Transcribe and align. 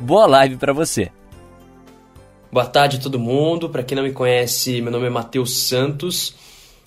Boa 0.00 0.26
live 0.26 0.56
para 0.56 0.72
você. 0.72 1.10
Boa 2.52 2.64
tarde 2.64 3.00
todo 3.00 3.18
mundo. 3.18 3.68
Para 3.68 3.82
quem 3.82 3.96
não 3.96 4.04
me 4.04 4.12
conhece, 4.12 4.80
meu 4.80 4.92
nome 4.92 5.06
é 5.06 5.10
Matheus 5.10 5.56
Santos. 5.56 6.36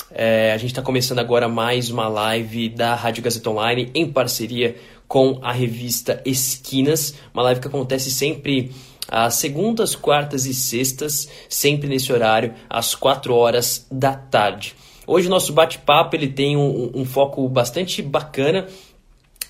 É, 0.09 0.53
a 0.53 0.57
gente 0.57 0.71
está 0.71 0.81
começando 0.81 1.19
agora 1.19 1.49
mais 1.49 1.89
uma 1.89 2.07
live 2.07 2.69
da 2.69 2.95
Rádio 2.95 3.21
Gazeta 3.21 3.49
Online 3.49 3.91
em 3.93 4.09
parceria 4.09 4.77
com 5.09 5.39
a 5.41 5.51
revista 5.51 6.21
Esquinas, 6.25 7.13
uma 7.33 7.43
live 7.43 7.59
que 7.59 7.67
acontece 7.67 8.09
sempre 8.09 8.71
às 9.09 9.35
segundas, 9.35 9.93
quartas 9.93 10.45
e 10.45 10.53
sextas, 10.53 11.27
sempre 11.49 11.89
nesse 11.89 12.13
horário, 12.13 12.53
às 12.69 12.95
4 12.95 13.35
horas 13.35 13.85
da 13.91 14.15
tarde. 14.15 14.73
Hoje 15.05 15.27
o 15.27 15.29
nosso 15.29 15.51
bate-papo 15.51 16.15
ele 16.15 16.29
tem 16.29 16.55
um, 16.55 16.91
um 16.93 17.03
foco 17.03 17.47
bastante 17.49 18.01
bacana 18.01 18.67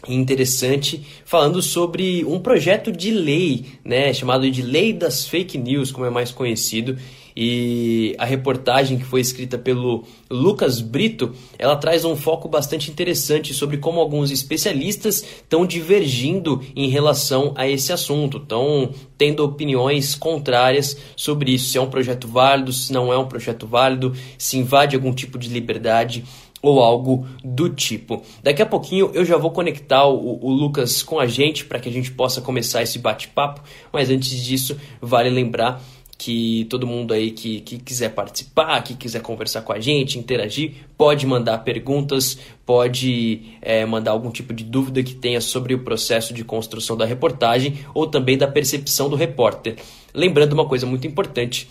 interessante 0.07 1.05
falando 1.25 1.61
sobre 1.61 2.25
um 2.25 2.39
projeto 2.39 2.91
de 2.91 3.11
lei, 3.11 3.65
né, 3.83 4.13
chamado 4.13 4.49
de 4.49 4.61
Lei 4.61 4.93
das 4.93 5.27
Fake 5.27 5.57
News, 5.57 5.91
como 5.91 6.05
é 6.05 6.09
mais 6.09 6.31
conhecido. 6.31 6.97
E 7.35 8.13
a 8.17 8.25
reportagem 8.25 8.97
que 8.97 9.05
foi 9.05 9.21
escrita 9.21 9.57
pelo 9.57 10.03
Lucas 10.29 10.81
Brito, 10.81 11.33
ela 11.57 11.75
traz 11.75 12.03
um 12.03 12.15
foco 12.15 12.49
bastante 12.49 12.91
interessante 12.91 13.53
sobre 13.53 13.77
como 13.77 13.99
alguns 13.99 14.31
especialistas 14.31 15.23
estão 15.23 15.65
divergindo 15.65 16.61
em 16.75 16.89
relação 16.89 17.53
a 17.55 17.67
esse 17.69 17.93
assunto, 17.93 18.37
estão 18.37 18.91
tendo 19.17 19.45
opiniões 19.45 20.13
contrárias 20.13 20.97
sobre 21.15 21.53
isso, 21.53 21.69
se 21.69 21.77
é 21.77 21.81
um 21.81 21.89
projeto 21.89 22.27
válido, 22.27 22.73
se 22.73 22.91
não 22.91 23.13
é 23.13 23.17
um 23.17 23.27
projeto 23.27 23.65
válido, 23.65 24.13
se 24.37 24.57
invade 24.57 24.95
algum 24.95 25.13
tipo 25.13 25.37
de 25.37 25.47
liberdade 25.47 26.25
ou 26.61 26.79
algo 26.81 27.25
do 27.43 27.69
tipo. 27.69 28.21
Daqui 28.43 28.61
a 28.61 28.65
pouquinho 28.65 29.09
eu 29.13 29.25
já 29.25 29.37
vou 29.37 29.51
conectar 29.51 30.05
o, 30.05 30.39
o 30.45 30.51
Lucas 30.51 31.01
com 31.01 31.19
a 31.19 31.25
gente 31.25 31.65
para 31.65 31.79
que 31.79 31.89
a 31.89 31.91
gente 31.91 32.11
possa 32.11 32.41
começar 32.41 32.83
esse 32.83 32.99
bate-papo, 32.99 33.61
mas 33.91 34.09
antes 34.09 34.29
disso, 34.43 34.77
vale 35.01 35.29
lembrar 35.29 35.81
que 36.21 36.67
todo 36.69 36.85
mundo 36.85 37.15
aí 37.15 37.31
que, 37.31 37.61
que 37.61 37.79
quiser 37.79 38.09
participar, 38.09 38.79
que 38.83 38.93
quiser 38.93 39.23
conversar 39.23 39.63
com 39.63 39.73
a 39.73 39.79
gente, 39.79 40.19
interagir, 40.19 40.73
pode 40.95 41.25
mandar 41.25 41.57
perguntas, 41.63 42.37
pode 42.63 43.41
é, 43.59 43.83
mandar 43.87 44.11
algum 44.11 44.29
tipo 44.29 44.53
de 44.53 44.63
dúvida 44.63 45.01
que 45.01 45.15
tenha 45.15 45.41
sobre 45.41 45.73
o 45.73 45.79
processo 45.79 46.31
de 46.31 46.43
construção 46.43 46.95
da 46.95 47.05
reportagem 47.05 47.79
ou 47.91 48.05
também 48.05 48.37
da 48.37 48.47
percepção 48.47 49.09
do 49.09 49.15
repórter. 49.15 49.77
Lembrando 50.13 50.53
uma 50.53 50.67
coisa 50.67 50.85
muito 50.85 51.07
importante: 51.07 51.67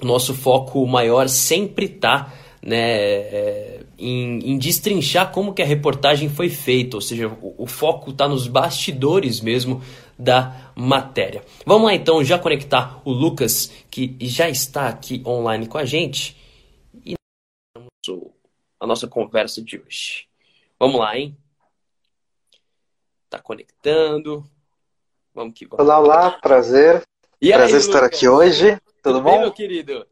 nosso 0.00 0.32
foco 0.32 0.86
maior 0.86 1.28
sempre 1.28 1.84
está 1.84 2.32
né, 2.62 2.76
é, 2.76 3.80
em, 3.98 4.52
em, 4.52 4.58
destrinchar 4.58 5.30
como 5.32 5.54
que 5.54 5.62
a 5.62 5.66
reportagem 5.66 6.28
foi 6.28 6.48
feita, 6.48 6.96
ou 6.96 7.00
seja, 7.00 7.28
o, 7.28 7.62
o 7.62 7.66
foco 7.66 8.10
está 8.10 8.28
nos 8.28 8.46
bastidores 8.46 9.40
mesmo 9.40 9.82
da 10.18 10.72
matéria. 10.74 11.44
Vamos 11.64 11.86
lá 11.86 11.94
então 11.94 12.22
já 12.24 12.38
conectar 12.38 13.00
o 13.04 13.12
Lucas, 13.12 13.72
que 13.90 14.16
já 14.20 14.48
está 14.48 14.88
aqui 14.88 15.22
online 15.24 15.66
com 15.66 15.78
a 15.78 15.84
gente, 15.84 16.36
e 17.04 17.14
a 18.80 18.86
nossa 18.86 19.06
conversa 19.06 19.62
de 19.62 19.78
hoje. 19.78 20.26
Vamos 20.78 21.00
lá, 21.00 21.16
hein? 21.16 21.36
Tá 23.28 23.38
conectando. 23.38 24.44
Vamos 25.34 25.54
que 25.54 25.66
vamos. 25.66 25.84
Olá, 25.84 26.00
olá, 26.00 26.30
prazer. 26.32 27.02
E 27.40 27.52
prazer 27.52 27.74
aí, 27.74 27.80
estar 27.80 28.02
Lucas? 28.02 28.16
aqui 28.16 28.28
hoje. 28.28 28.70
Tudo, 29.02 29.02
Tudo 29.02 29.22
bom? 29.22 29.30
Bem, 29.30 29.40
meu 29.40 29.52
querido? 29.52 30.06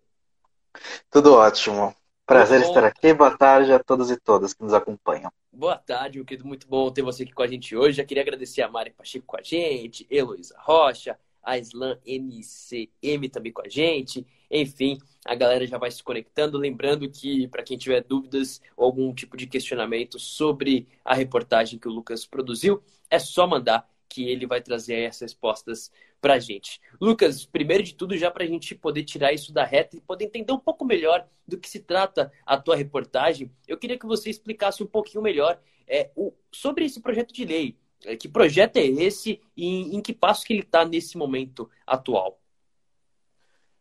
Tudo 1.11 1.35
ótimo. 1.35 1.95
Prazer 2.27 2.61
estar 2.61 2.83
aqui. 2.83 3.15
Boa 3.15 3.39
tarde 3.39 3.73
a 3.73 3.79
todos 3.79 4.11
e 4.11 4.17
todas 4.17 4.53
que 4.53 4.61
nos 4.61 4.75
acompanham. 4.75 5.31
Boa 5.53 5.79
tarde, 5.79 6.19
meu 6.19 6.25
querido. 6.25 6.45
Muito 6.45 6.67
bom 6.67 6.91
ter 6.91 7.03
você 7.03 7.23
aqui 7.23 7.33
com 7.33 7.43
a 7.45 7.47
gente 7.47 7.77
hoje. 7.77 7.99
Já 7.99 8.05
queria 8.05 8.25
agradecer 8.25 8.63
a 8.63 8.69
Mari 8.69 8.91
Pacheco 8.91 9.25
com 9.25 9.37
a 9.37 9.43
gente, 9.43 10.05
Heloísa 10.11 10.57
Rocha, 10.59 11.17
a 11.41 11.57
Slam 11.59 11.97
NCM 12.05 13.29
também 13.29 13.53
com 13.53 13.63
a 13.63 13.69
gente. 13.69 14.27
Enfim, 14.51 14.99
a 15.25 15.37
galera 15.37 15.65
já 15.69 15.79
vai 15.79 15.89
se 15.89 16.03
conectando. 16.03 16.59
Lembrando 16.59 17.09
que, 17.09 17.47
para 17.47 17.63
quem 17.63 17.79
tiver 17.79 18.03
dúvidas 18.03 18.61
ou 18.77 18.87
algum 18.87 19.15
tipo 19.15 19.37
de 19.37 19.47
questionamento 19.47 20.19
sobre 20.19 20.89
a 21.05 21.15
reportagem 21.15 21.79
que 21.79 21.87
o 21.87 21.93
Lucas 21.93 22.27
produziu, 22.27 22.83
é 23.09 23.21
só 23.21 23.47
mandar 23.47 23.89
que 24.09 24.29
ele 24.29 24.47
vai 24.47 24.61
trazer 24.61 25.07
as 25.07 25.21
respostas 25.21 25.91
para 26.21 26.39
gente. 26.39 26.81
Lucas, 27.01 27.45
primeiro 27.45 27.83
de 27.83 27.95
tudo, 27.95 28.17
já 28.17 28.31
para 28.31 28.45
a 28.45 28.47
gente 28.47 28.75
poder 28.75 29.05
tirar 29.05 29.33
isso 29.33 29.53
da 29.53 29.65
reta 29.65 29.97
e 29.97 30.01
poder 30.01 30.25
entender 30.25 30.53
um 30.53 30.59
pouco 30.59 30.85
melhor 30.85 31.27
do 31.47 31.59
que 31.59 31.69
se 31.69 31.81
trata 31.81 32.33
a 32.45 32.57
tua 32.57 32.77
reportagem, 32.77 33.51
eu 33.67 33.77
queria 33.77 33.99
que 33.99 34.07
você 34.07 34.31
explicasse 34.31 34.83
um 34.83 34.87
pouquinho 34.87 35.23
melhor 35.23 35.61
é, 35.87 36.11
o, 36.17 36.33
sobre 36.51 36.85
esse 36.85 37.01
projeto 37.01 37.33
de 37.33 37.45
lei. 37.45 37.77
É, 38.05 38.17
que 38.17 38.29
projeto 38.29 38.77
é 38.77 38.85
esse 38.85 39.41
e 39.57 39.97
em 39.97 40.01
que 40.01 40.13
passo 40.13 40.45
que 40.45 40.53
ele 40.53 40.63
está 40.63 40.85
nesse 40.85 41.17
momento 41.17 41.71
atual? 41.87 42.39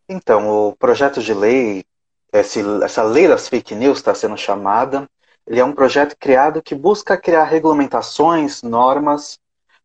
Então, 0.08 0.68
o 0.70 0.76
projeto 0.76 1.22
de 1.22 1.34
lei, 1.34 1.84
esse, 2.32 2.62
essa 2.84 3.04
lei 3.04 3.28
das 3.28 3.50
fake 3.50 3.74
news 3.74 3.98
está 3.98 4.14
sendo 4.14 4.38
chamada, 4.38 5.10
ele 5.48 5.60
é 5.60 5.66
um 5.66 5.74
projeto 5.74 6.16
criado 6.18 6.62
que 6.62 6.76
busca 6.76 7.18
criar 7.18 7.44
regulamentações, 7.44 8.62
normas 8.62 9.40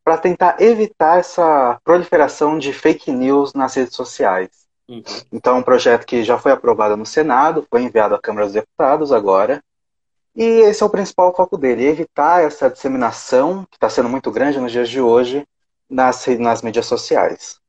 para 0.04 0.18
tentar 0.18 0.60
evitar 0.60 1.18
essa 1.18 1.78
proliferação 1.84 2.58
de 2.58 2.72
fake 2.72 3.10
news 3.10 3.52
nas 3.52 3.74
redes 3.74 3.94
sociais. 3.94 4.48
Uhum. 4.88 5.02
Então, 5.30 5.56
é 5.56 5.58
um 5.58 5.62
projeto 5.62 6.04
que 6.04 6.24
já 6.24 6.38
foi 6.38 6.52
aprovado 6.52 6.96
no 6.96 7.06
Senado, 7.06 7.66
foi 7.70 7.82
enviado 7.82 8.14
à 8.14 8.20
Câmara 8.20 8.46
dos 8.46 8.54
Deputados 8.54 9.12
agora, 9.12 9.62
e 10.34 10.44
esse 10.44 10.82
é 10.82 10.86
o 10.86 10.90
principal 10.90 11.34
foco 11.34 11.56
dele, 11.56 11.86
evitar 11.86 12.42
essa 12.42 12.70
disseminação, 12.70 13.66
que 13.70 13.76
está 13.76 13.88
sendo 13.88 14.08
muito 14.08 14.30
grande 14.30 14.60
nos 14.60 14.72
dias 14.72 14.88
de 14.88 15.00
hoje, 15.00 15.46
nas, 15.88 16.26
nas 16.38 16.62
mídias 16.62 16.86
sociais. 16.86 17.60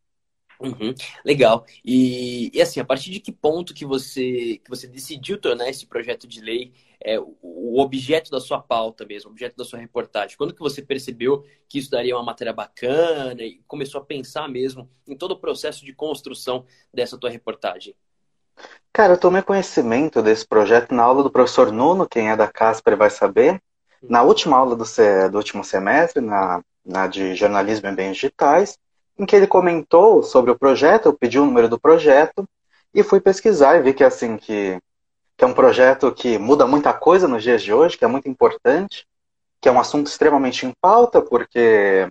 Uhum, 0.64 0.94
legal. 1.26 1.66
E, 1.84 2.52
e, 2.54 2.62
assim, 2.62 2.80
a 2.80 2.86
partir 2.86 3.10
de 3.10 3.20
que 3.20 3.32
ponto 3.32 3.74
que 3.74 3.86
você, 3.86 4.62
que 4.64 4.70
você 4.70 4.88
decidiu 4.88 5.40
tornar 5.40 5.68
esse 5.70 5.88
projeto 5.88 6.28
de 6.28 6.40
lei 6.40 6.72
é, 7.04 7.20
o 7.20 7.80
objeto 7.80 8.30
da 8.30 8.40
sua 8.40 8.62
pauta 8.62 9.04
mesmo, 9.06 9.30
o 9.30 9.34
objeto 9.34 9.58
da 9.58 9.66
sua 9.66 9.80
reportagem? 9.80 10.38
Quando 10.38 10.54
que 10.54 10.60
você 10.60 10.82
percebeu 10.82 11.44
que 11.68 11.80
isso 11.80 11.90
daria 11.90 12.16
uma 12.16 12.24
matéria 12.24 12.54
bacana 12.54 13.42
e 13.42 13.60
começou 13.68 14.00
a 14.00 14.06
pensar 14.06 14.48
mesmo 14.48 14.88
em 15.08 15.18
todo 15.18 15.32
o 15.32 15.40
processo 15.40 15.84
de 15.84 15.94
construção 15.94 16.66
dessa 16.94 17.18
tua 17.18 17.32
reportagem? 17.32 17.96
Cara, 18.94 19.14
eu 19.14 19.20
tomei 19.20 19.42
conhecimento 19.42 20.22
desse 20.22 20.46
projeto 20.46 20.94
na 20.94 21.04
aula 21.04 21.24
do 21.24 21.32
professor 21.32 21.72
Nuno, 21.72 22.08
quem 22.08 22.30
é 22.30 22.36
da 22.36 22.48
Casper 22.48 22.96
vai 22.96 23.10
saber. 23.10 23.60
Na 24.02 24.22
última 24.22 24.58
aula 24.58 24.76
do, 24.76 24.84
do 25.32 25.38
último 25.38 25.64
semestre, 25.64 26.22
na, 26.22 26.62
na 26.86 27.08
de 27.08 27.34
jornalismo 27.34 27.88
em 27.88 27.96
bens 27.96 28.16
digitais, 28.16 28.78
em 29.22 29.26
que 29.26 29.36
ele 29.36 29.46
comentou 29.46 30.24
sobre 30.24 30.50
o 30.50 30.58
projeto, 30.58 31.06
eu 31.06 31.14
pedi 31.14 31.40
o 31.40 31.46
número 31.46 31.70
do 31.70 31.80
projeto 31.80 32.44
e 32.94 33.04
fui 33.04 33.22
pesquisar 33.22 33.78
e 33.78 33.84
vi 33.84 33.94
que 33.94 34.04
assim 34.04 34.36
que 34.36 34.80
que 35.38 35.46
é 35.46 35.48
um 35.48 35.54
projeto 35.56 36.12
que 36.12 36.38
muda 36.38 36.68
muita 36.68 36.94
coisa 36.94 37.28
nos 37.28 37.42
dias 37.42 37.64
de 37.64 37.74
hoje, 37.74 37.98
que 37.98 38.06
é 38.06 38.08
muito 38.08 38.30
importante, 38.30 39.08
que 39.60 39.68
é 39.68 39.72
um 39.72 39.80
assunto 39.80 40.06
extremamente 40.06 40.68
em 40.68 40.74
pauta, 40.80 41.20
porque 41.20 42.08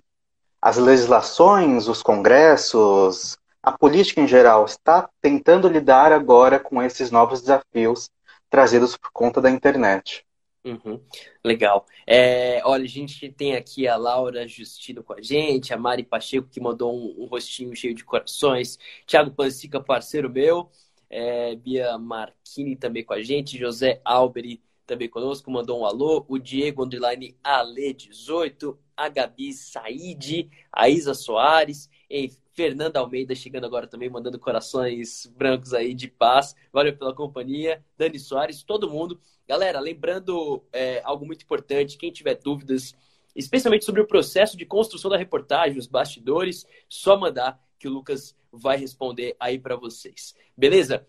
as 0.61 0.77
legislações, 0.79 1.87
os 1.87 2.03
congressos, 2.03 3.39
a 3.63 3.71
política 3.71 4.21
em 4.21 4.27
geral 4.27 4.65
está 4.65 5.09
tentando 5.21 5.69
lidar 5.69 6.13
agora 6.13 6.59
com 6.59 6.83
esses 6.83 7.13
novos 7.13 7.41
desafios 7.41 8.11
trazidos 8.49 8.97
por 8.97 9.13
conta 9.13 9.41
da 9.41 9.49
internet. 9.49 10.27
Uhum. 10.63 11.03
Legal. 11.43 11.87
É, 12.07 12.61
olha, 12.67 12.85
a 12.85 12.89
gente 12.89 13.31
tem 13.33 13.57
aqui 13.57 13.89
a 13.89 13.97
Laura 13.97 14.47
Justino 14.47 15.03
com 15.03 15.15
a 15.15 15.23
gente, 15.23 15.73
a 15.73 15.79
Mari 15.79 16.03
Pacheco, 16.05 16.49
que 16.49 16.61
mandou 16.61 16.95
um, 16.95 17.23
um 17.23 17.27
rostinho 17.27 17.75
cheio 17.75 17.95
de 17.95 18.05
corações, 18.05 18.79
Thiago 19.07 19.31
Pancica, 19.31 19.81
parceiro 19.83 20.29
meu, 20.29 20.71
é, 21.09 21.57
Bia 21.57 21.97
Marquini 21.97 22.77
também 22.77 23.03
com 23.03 23.15
a 23.15 23.23
gente, 23.23 23.59
José 23.59 24.03
Alberi 24.05 24.63
também 24.87 25.09
conosco, 25.09 25.51
mandou 25.51 25.81
um 25.81 25.87
alô, 25.87 26.27
o 26.29 26.39
Diego 26.39 26.85
Underline 26.85 27.37
Ale18, 27.43 28.77
a 28.97 29.09
Gabi 29.09 29.55
Said, 29.55 30.51
a 30.71 30.89
Isa 30.91 31.15
Soares, 31.15 31.89
e 32.11 32.31
Fernanda 32.61 33.01
Almeida 33.01 33.35
chegando 33.35 33.65
agora 33.65 33.87
também, 33.87 34.11
mandando 34.11 34.39
corações 34.39 35.25
brancos 35.35 35.73
aí 35.73 35.95
de 35.95 36.09
paz. 36.09 36.55
Valeu 36.71 36.95
pela 36.95 37.15
companhia. 37.15 37.83
Dani 37.97 38.19
Soares, 38.19 38.63
todo 38.63 38.91
mundo. 38.91 39.19
Galera, 39.49 39.81
lembrando 39.81 40.63
é, 40.71 41.01
algo 41.03 41.25
muito 41.25 41.43
importante, 41.43 41.97
quem 41.97 42.13
tiver 42.13 42.35
dúvidas 42.35 42.95
especialmente 43.35 43.87
sobre 43.87 44.03
o 44.03 44.07
processo 44.07 44.59
de 44.59 44.67
construção 44.67 45.11
da 45.11 45.17
reportagem, 45.17 45.79
os 45.79 45.87
bastidores, 45.87 46.67
só 46.87 47.19
mandar 47.19 47.59
que 47.79 47.89
o 47.89 47.91
Lucas 47.91 48.37
vai 48.53 48.77
responder 48.77 49.35
aí 49.41 49.59
para 49.59 49.75
vocês. 49.75 50.35
Beleza? 50.55 51.07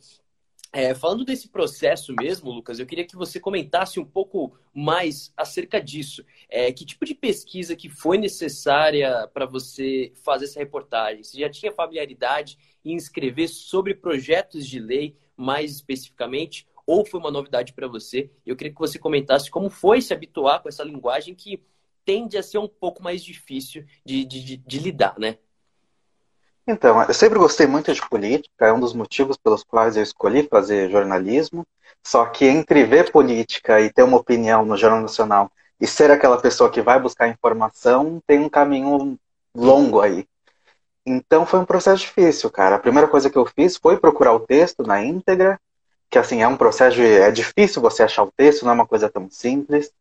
É, 0.73 0.95
falando 0.95 1.25
desse 1.25 1.49
processo 1.49 2.15
mesmo, 2.17 2.49
Lucas, 2.49 2.79
eu 2.79 2.85
queria 2.85 3.05
que 3.05 3.15
você 3.17 3.41
comentasse 3.41 3.99
um 3.99 4.05
pouco 4.05 4.57
mais 4.73 5.33
acerca 5.35 5.81
disso. 5.81 6.23
É, 6.47 6.71
que 6.71 6.85
tipo 6.85 7.03
de 7.03 7.13
pesquisa 7.13 7.75
que 7.75 7.89
foi 7.89 8.17
necessária 8.17 9.27
para 9.33 9.45
você 9.45 10.13
fazer 10.23 10.45
essa 10.45 10.59
reportagem? 10.59 11.23
Você 11.23 11.39
já 11.39 11.49
tinha 11.49 11.73
familiaridade 11.73 12.57
em 12.85 12.95
escrever 12.95 13.49
sobre 13.49 13.93
projetos 13.93 14.65
de 14.65 14.79
lei, 14.79 15.17
mais 15.35 15.71
especificamente, 15.71 16.65
ou 16.87 17.05
foi 17.05 17.19
uma 17.19 17.31
novidade 17.31 17.73
para 17.73 17.87
você? 17.87 18.31
Eu 18.45 18.55
queria 18.55 18.73
que 18.73 18.79
você 18.79 18.97
comentasse 18.97 19.51
como 19.51 19.69
foi 19.69 20.01
se 20.01 20.13
habituar 20.13 20.61
com 20.61 20.69
essa 20.69 20.85
linguagem 20.85 21.35
que 21.35 21.61
tende 22.05 22.37
a 22.37 22.43
ser 22.43 22.59
um 22.59 22.67
pouco 22.67 23.03
mais 23.03 23.21
difícil 23.23 23.85
de, 24.05 24.23
de, 24.23 24.41
de, 24.41 24.57
de 24.57 24.79
lidar, 24.79 25.19
né? 25.19 25.37
Então, 26.67 27.01
eu 27.03 27.13
sempre 27.13 27.39
gostei 27.39 27.65
muito 27.65 27.91
de 27.93 28.07
política, 28.07 28.67
é 28.67 28.73
um 28.73 28.79
dos 28.79 28.93
motivos 28.93 29.37
pelos 29.37 29.63
quais 29.63 29.97
eu 29.97 30.03
escolhi 30.03 30.47
fazer 30.47 30.91
jornalismo. 30.91 31.65
Só 32.03 32.25
que 32.25 32.45
entre 32.45 32.83
ver 32.83 33.11
política 33.11 33.79
e 33.81 33.91
ter 33.91 34.03
uma 34.03 34.17
opinião 34.17 34.65
no 34.65 34.77
Jornal 34.77 35.01
Nacional 35.01 35.51
e 35.79 35.87
ser 35.87 36.11
aquela 36.11 36.39
pessoa 36.39 36.69
que 36.69 36.81
vai 36.81 36.99
buscar 36.99 37.27
informação, 37.27 38.21
tem 38.27 38.39
um 38.39 38.49
caminho 38.49 39.17
longo 39.55 39.99
aí. 40.01 40.25
Então 41.05 41.45
foi 41.45 41.59
um 41.59 41.65
processo 41.65 42.01
difícil, 42.01 42.49
cara. 42.51 42.75
A 42.75 42.79
primeira 42.79 43.07
coisa 43.07 43.29
que 43.29 43.37
eu 43.37 43.45
fiz 43.45 43.77
foi 43.77 43.99
procurar 43.99 44.33
o 44.33 44.39
texto 44.39 44.83
na 44.83 45.03
íntegra, 45.03 45.59
que 46.09 46.19
assim 46.19 46.41
é 46.41 46.47
um 46.47 46.57
processo 46.57 47.01
é 47.01 47.31
difícil 47.31 47.81
você 47.81 48.03
achar 48.03 48.23
o 48.23 48.31
texto, 48.31 48.63
não 48.63 48.71
é 48.71 48.75
uma 48.75 48.87
coisa 48.87 49.09
tão 49.09 49.29
simples. 49.29 49.91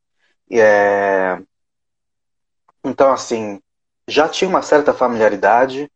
É... 0.50 1.40
Então 2.84 3.12
assim, 3.12 3.60
já 4.08 4.28
tinha 4.28 4.48
uma 4.48 4.62
certa 4.62 4.92
familiaridade, 4.92 5.90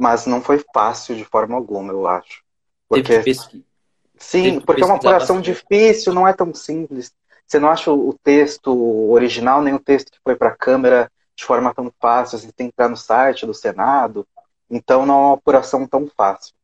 mas 0.00 0.24
não 0.24 0.40
foi 0.40 0.64
fácil 0.72 1.14
de 1.14 1.26
forma 1.26 1.54
alguma, 1.54 1.92
eu 1.92 2.06
acho. 2.06 2.42
Porque 2.88 3.22
sim, 4.16 4.58
porque 4.60 4.82
é 4.82 4.86
uma 4.86 4.96
apuração 4.96 5.36
bastante. 5.36 5.54
difícil, 5.54 6.14
não 6.14 6.26
é 6.26 6.32
tão 6.32 6.54
simples. 6.54 7.12
Você 7.46 7.58
não 7.58 7.68
acha 7.68 7.92
o 7.92 8.14
texto 8.22 8.72
original 9.10 9.60
nem 9.60 9.74
o 9.74 9.78
texto 9.78 10.10
que 10.10 10.18
foi 10.24 10.34
para 10.34 10.48
a 10.48 10.56
câmera 10.56 11.12
de 11.36 11.44
forma 11.44 11.74
tão 11.74 11.92
fácil. 12.00 12.38
Você 12.38 12.50
tem 12.50 12.68
que 12.68 12.72
entrar 12.72 12.88
no 12.88 12.96
site 12.96 13.44
do 13.44 13.52
Senado, 13.52 14.26
então 14.70 15.04
não 15.04 15.14
é 15.14 15.26
uma 15.26 15.34
apuração 15.34 15.86
tão 15.86 16.08
fácil. 16.16 16.54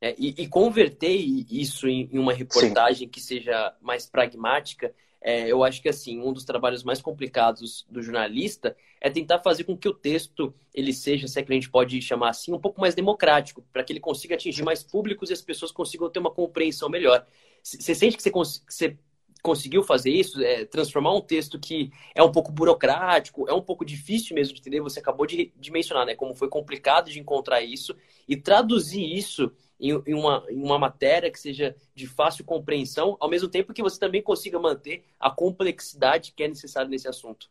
É, 0.00 0.14
e, 0.16 0.42
e, 0.42 0.48
converter 0.48 1.14
isso 1.14 1.86
em, 1.86 2.08
em 2.10 2.18
uma 2.18 2.32
reportagem 2.32 3.06
Sim. 3.06 3.08
que 3.08 3.20
seja 3.20 3.74
mais 3.82 4.06
pragmática 4.06 4.94
é, 5.22 5.50
eu 5.50 5.62
acho 5.62 5.82
que 5.82 5.88
assim 5.88 6.20
um 6.20 6.32
dos 6.32 6.44
trabalhos 6.44 6.82
mais 6.82 7.00
complicados 7.00 7.86
do 7.90 8.02
jornalista 8.02 8.74
é 9.00 9.10
tentar 9.10 9.40
fazer 9.40 9.64
com 9.64 9.76
que 9.76 9.88
o 9.88 9.94
texto 9.94 10.54
ele 10.74 10.92
seja, 10.92 11.28
se 11.28 11.38
é 11.38 11.42
que 11.42 11.52
a 11.52 11.54
gente 11.54 11.70
pode 11.70 12.00
chamar 12.00 12.30
assim, 12.30 12.52
um 12.52 12.58
pouco 12.58 12.80
mais 12.80 12.94
democrático, 12.94 13.62
para 13.72 13.84
que 13.84 13.92
ele 13.92 14.00
consiga 14.00 14.34
atingir 14.34 14.62
mais 14.62 14.82
públicos 14.82 15.30
e 15.30 15.32
as 15.32 15.42
pessoas 15.42 15.72
consigam 15.72 16.10
ter 16.10 16.18
uma 16.18 16.30
compreensão 16.30 16.88
melhor. 16.88 17.26
Você 17.62 17.94
sente 17.94 18.16
que 18.16 18.22
você, 18.22 18.30
cons 18.30 18.64
você 18.68 18.96
conseguiu 19.42 19.82
fazer 19.82 20.10
isso, 20.10 20.42
é, 20.42 20.64
transformar 20.64 21.14
um 21.14 21.20
texto 21.20 21.58
que 21.58 21.90
é 22.14 22.22
um 22.22 22.32
pouco 22.32 22.52
burocrático, 22.52 23.48
é 23.48 23.52
um 23.54 23.62
pouco 23.62 23.84
difícil 23.84 24.34
mesmo 24.34 24.54
de 24.54 24.60
entender, 24.60 24.80
você 24.80 25.00
acabou 25.00 25.26
de, 25.26 25.52
de 25.56 25.70
mencionar, 25.70 26.06
né? 26.06 26.14
Como 26.14 26.34
foi 26.34 26.48
complicado 26.48 27.10
de 27.10 27.18
encontrar 27.18 27.62
isso 27.62 27.96
e 28.28 28.36
traduzir 28.36 29.02
isso 29.02 29.50
em, 29.80 30.14
uma, 30.14 30.44
em 30.48 30.62
uma 30.62 30.78
matéria 30.78 31.30
que 31.30 31.40
seja 31.40 31.74
de 31.94 32.06
fácil 32.06 32.44
compreensão, 32.44 33.16
ao 33.18 33.30
mesmo 33.30 33.48
tempo 33.48 33.72
que 33.72 33.82
você 33.82 33.98
também 33.98 34.22
consiga 34.22 34.58
manter 34.58 35.04
a 35.18 35.30
complexidade 35.30 36.32
que 36.36 36.42
é 36.42 36.48
necessária 36.48 36.88
nesse 36.88 37.08
assunto. 37.08 37.48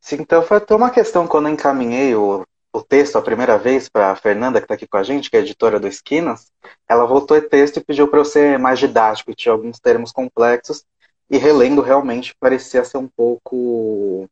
Sim, 0.00 0.16
então 0.20 0.42
foi 0.42 0.60
uma 0.70 0.90
questão 0.90 1.26
quando 1.26 1.48
eu 1.48 1.54
encaminhei 1.54 2.14
o, 2.14 2.46
o 2.74 2.82
texto 2.82 3.16
a 3.16 3.22
primeira 3.22 3.56
vez 3.56 3.88
para 3.88 4.10
a 4.10 4.16
Fernanda, 4.16 4.60
que 4.60 4.66
está 4.66 4.74
aqui 4.74 4.86
com 4.86 4.98
a 4.98 5.02
gente, 5.02 5.30
que 5.30 5.36
é 5.36 5.40
editora 5.40 5.80
do 5.80 5.88
Esquinas, 5.88 6.52
ela 6.86 7.06
voltou 7.06 7.38
o 7.38 7.48
texto 7.48 7.78
e 7.78 7.84
pediu 7.84 8.06
para 8.08 8.18
eu 8.18 8.24
ser 8.24 8.58
mais 8.58 8.78
didático, 8.78 9.34
tinha 9.34 9.52
alguns 9.52 9.80
termos 9.80 10.12
complexos, 10.12 10.84
e 11.30 11.38
relendo 11.38 11.80
realmente 11.80 12.34
parecia 12.38 12.84
ser 12.84 12.98
um 12.98 13.08
pouco 13.08 14.28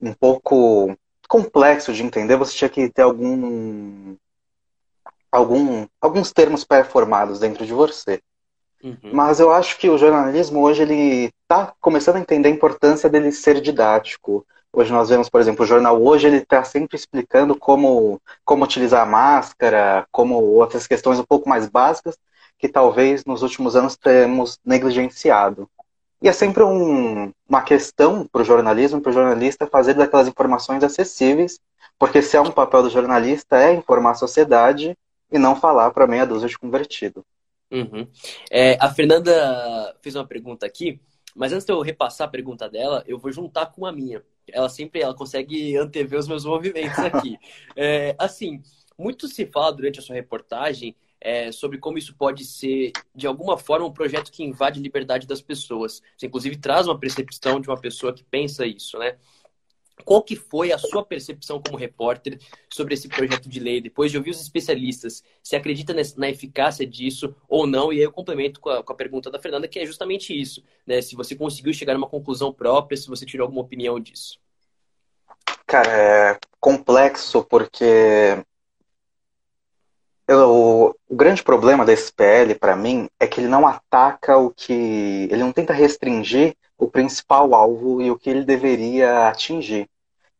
um 0.00 0.12
pouco 0.12 0.96
complexo 1.28 1.92
de 1.92 2.02
entender, 2.04 2.36
você 2.36 2.54
tinha 2.54 2.68
que 2.68 2.88
ter 2.88 3.02
algum 3.02 4.16
algum, 5.30 5.86
alguns 6.00 6.32
termos 6.32 6.64
pré-formados 6.64 7.38
dentro 7.40 7.64
de 7.64 7.72
você. 7.72 8.20
Uhum. 8.82 8.96
Mas 9.12 9.40
eu 9.40 9.52
acho 9.52 9.78
que 9.78 9.88
o 9.88 9.98
jornalismo 9.98 10.60
hoje 10.60 10.82
ele 10.82 11.30
está 11.42 11.72
começando 11.80 12.16
a 12.16 12.20
entender 12.20 12.48
a 12.48 12.52
importância 12.52 13.08
dele 13.08 13.32
ser 13.32 13.60
didático. 13.60 14.46
Hoje 14.72 14.92
nós 14.92 15.08
vemos, 15.08 15.28
por 15.28 15.40
exemplo, 15.40 15.64
o 15.64 15.68
jornal 15.68 16.00
hoje 16.00 16.26
ele 16.26 16.36
está 16.38 16.62
sempre 16.62 16.96
explicando 16.96 17.56
como, 17.56 18.20
como 18.44 18.64
utilizar 18.64 19.02
a 19.02 19.10
máscara, 19.10 20.06
como 20.12 20.36
outras 20.36 20.86
questões 20.86 21.18
um 21.18 21.24
pouco 21.24 21.48
mais 21.48 21.68
básicas 21.68 22.16
que 22.58 22.68
talvez 22.68 23.24
nos 23.24 23.42
últimos 23.42 23.76
anos 23.76 23.96
temos 23.96 24.58
negligenciado. 24.64 25.68
E 26.20 26.28
é 26.28 26.32
sempre 26.32 26.64
um, 26.64 27.32
uma 27.48 27.62
questão 27.62 28.26
para 28.26 28.42
o 28.42 28.44
jornalismo, 28.44 29.00
para 29.00 29.10
o 29.10 29.12
jornalista 29.12 29.68
fazer 29.68 29.94
daquelas 29.94 30.26
informações 30.26 30.82
acessíveis, 30.82 31.60
porque 31.98 32.20
se 32.20 32.36
é 32.36 32.40
um 32.40 32.50
papel 32.50 32.82
do 32.82 32.90
jornalista 32.90 33.56
é 33.56 33.74
informar 33.74 34.10
a 34.10 34.14
sociedade 34.14 34.96
e 35.30 35.38
não 35.38 35.56
falar 35.56 35.90
para 35.90 36.06
meia 36.06 36.26
dúzia 36.26 36.48
de 36.48 36.58
convertido. 36.58 37.24
Uhum. 37.70 38.06
É, 38.50 38.78
a 38.80 38.90
Fernanda 38.90 39.94
fez 40.00 40.14
uma 40.14 40.26
pergunta 40.26 40.64
aqui, 40.64 41.00
mas 41.34 41.52
antes 41.52 41.66
de 41.66 41.72
eu 41.72 41.80
repassar 41.80 42.26
a 42.26 42.30
pergunta 42.30 42.68
dela, 42.68 43.04
eu 43.06 43.18
vou 43.18 43.30
juntar 43.30 43.66
com 43.66 43.86
a 43.86 43.92
minha. 43.92 44.22
Ela 44.50 44.68
sempre 44.68 45.00
ela 45.02 45.14
consegue 45.14 45.76
antever 45.76 46.18
os 46.18 46.26
meus 46.26 46.44
movimentos 46.44 46.98
aqui. 46.98 47.36
é, 47.76 48.16
assim, 48.18 48.62
muito 48.98 49.28
se 49.28 49.46
fala 49.46 49.72
durante 49.72 49.98
a 49.98 50.02
sua 50.02 50.16
reportagem 50.16 50.96
é, 51.20 51.50
sobre 51.52 51.78
como 51.78 51.98
isso 51.98 52.14
pode 52.14 52.44
ser, 52.44 52.92
de 53.14 53.26
alguma 53.26 53.58
forma, 53.58 53.86
um 53.86 53.92
projeto 53.92 54.30
que 54.30 54.44
invade 54.44 54.78
a 54.78 54.82
liberdade 54.82 55.26
das 55.26 55.42
pessoas. 55.42 56.02
Você, 56.16 56.26
inclusive, 56.26 56.56
traz 56.56 56.86
uma 56.86 56.98
percepção 56.98 57.60
de 57.60 57.68
uma 57.68 57.80
pessoa 57.80 58.12
que 58.12 58.24
pensa 58.24 58.66
isso, 58.66 58.98
né? 58.98 59.16
Qual 60.04 60.22
que 60.22 60.36
foi 60.36 60.72
a 60.72 60.78
sua 60.78 61.04
percepção 61.04 61.60
como 61.60 61.76
repórter 61.76 62.38
sobre 62.72 62.94
esse 62.94 63.08
projeto 63.08 63.48
de 63.48 63.60
lei? 63.60 63.80
Depois 63.80 64.10
de 64.10 64.16
ouvir 64.16 64.30
os 64.30 64.40
especialistas, 64.40 65.22
você 65.42 65.56
acredita 65.56 65.94
na 66.16 66.28
eficácia 66.28 66.86
disso 66.86 67.34
ou 67.48 67.66
não? 67.66 67.92
E 67.92 67.98
aí 67.98 68.02
eu 68.02 68.12
complemento 68.12 68.60
com 68.60 68.70
a, 68.70 68.82
com 68.82 68.92
a 68.92 68.96
pergunta 68.96 69.30
da 69.30 69.38
Fernanda, 69.38 69.68
que 69.68 69.78
é 69.78 69.86
justamente 69.86 70.38
isso. 70.38 70.62
Né? 70.86 71.00
Se 71.00 71.14
você 71.14 71.34
conseguiu 71.34 71.72
chegar 71.72 71.94
a 71.94 71.98
uma 71.98 72.08
conclusão 72.08 72.52
própria, 72.52 72.96
se 72.96 73.08
você 73.08 73.26
tirou 73.26 73.44
alguma 73.44 73.62
opinião 73.62 73.98
disso. 74.00 74.38
Cara, 75.66 75.90
é 75.90 76.38
complexo 76.60 77.44
porque 77.44 78.42
eu, 80.28 80.94
o 81.08 81.16
grande 81.16 81.42
problema 81.42 81.86
da 81.86 81.92
SPL, 81.92 82.54
para 82.60 82.76
mim, 82.76 83.08
é 83.18 83.26
que 83.26 83.40
ele 83.40 83.48
não 83.48 83.66
ataca 83.66 84.36
o 84.36 84.50
que. 84.50 85.28
Ele 85.30 85.42
não 85.42 85.52
tenta 85.52 85.72
restringir 85.72 86.54
o 86.76 86.86
principal 86.86 87.54
alvo 87.54 88.02
e 88.02 88.10
o 88.10 88.18
que 88.18 88.28
ele 88.28 88.44
deveria 88.44 89.28
atingir. 89.28 89.88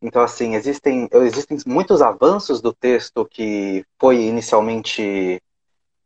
Então, 0.00 0.22
assim, 0.22 0.54
existem, 0.54 1.08
existem 1.12 1.58
muitos 1.66 2.00
avanços 2.00 2.60
do 2.60 2.72
texto 2.72 3.26
que 3.26 3.84
foi 3.98 4.22
inicialmente 4.22 5.42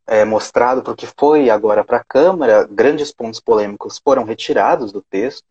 é, 0.07 0.25
mostrado 0.25 0.83
para 0.83 0.93
o 0.93 0.97
que 0.97 1.07
foi 1.07 1.51
agora 1.51 1.85
para 1.85 1.99
a 1.99 2.05
Câmara, 2.05 2.67
grandes 2.71 3.13
pontos 3.13 3.41
polêmicos 3.41 4.01
foram 4.03 4.25
retirados 4.25 4.93
do 4.93 5.03
texto. 5.03 5.45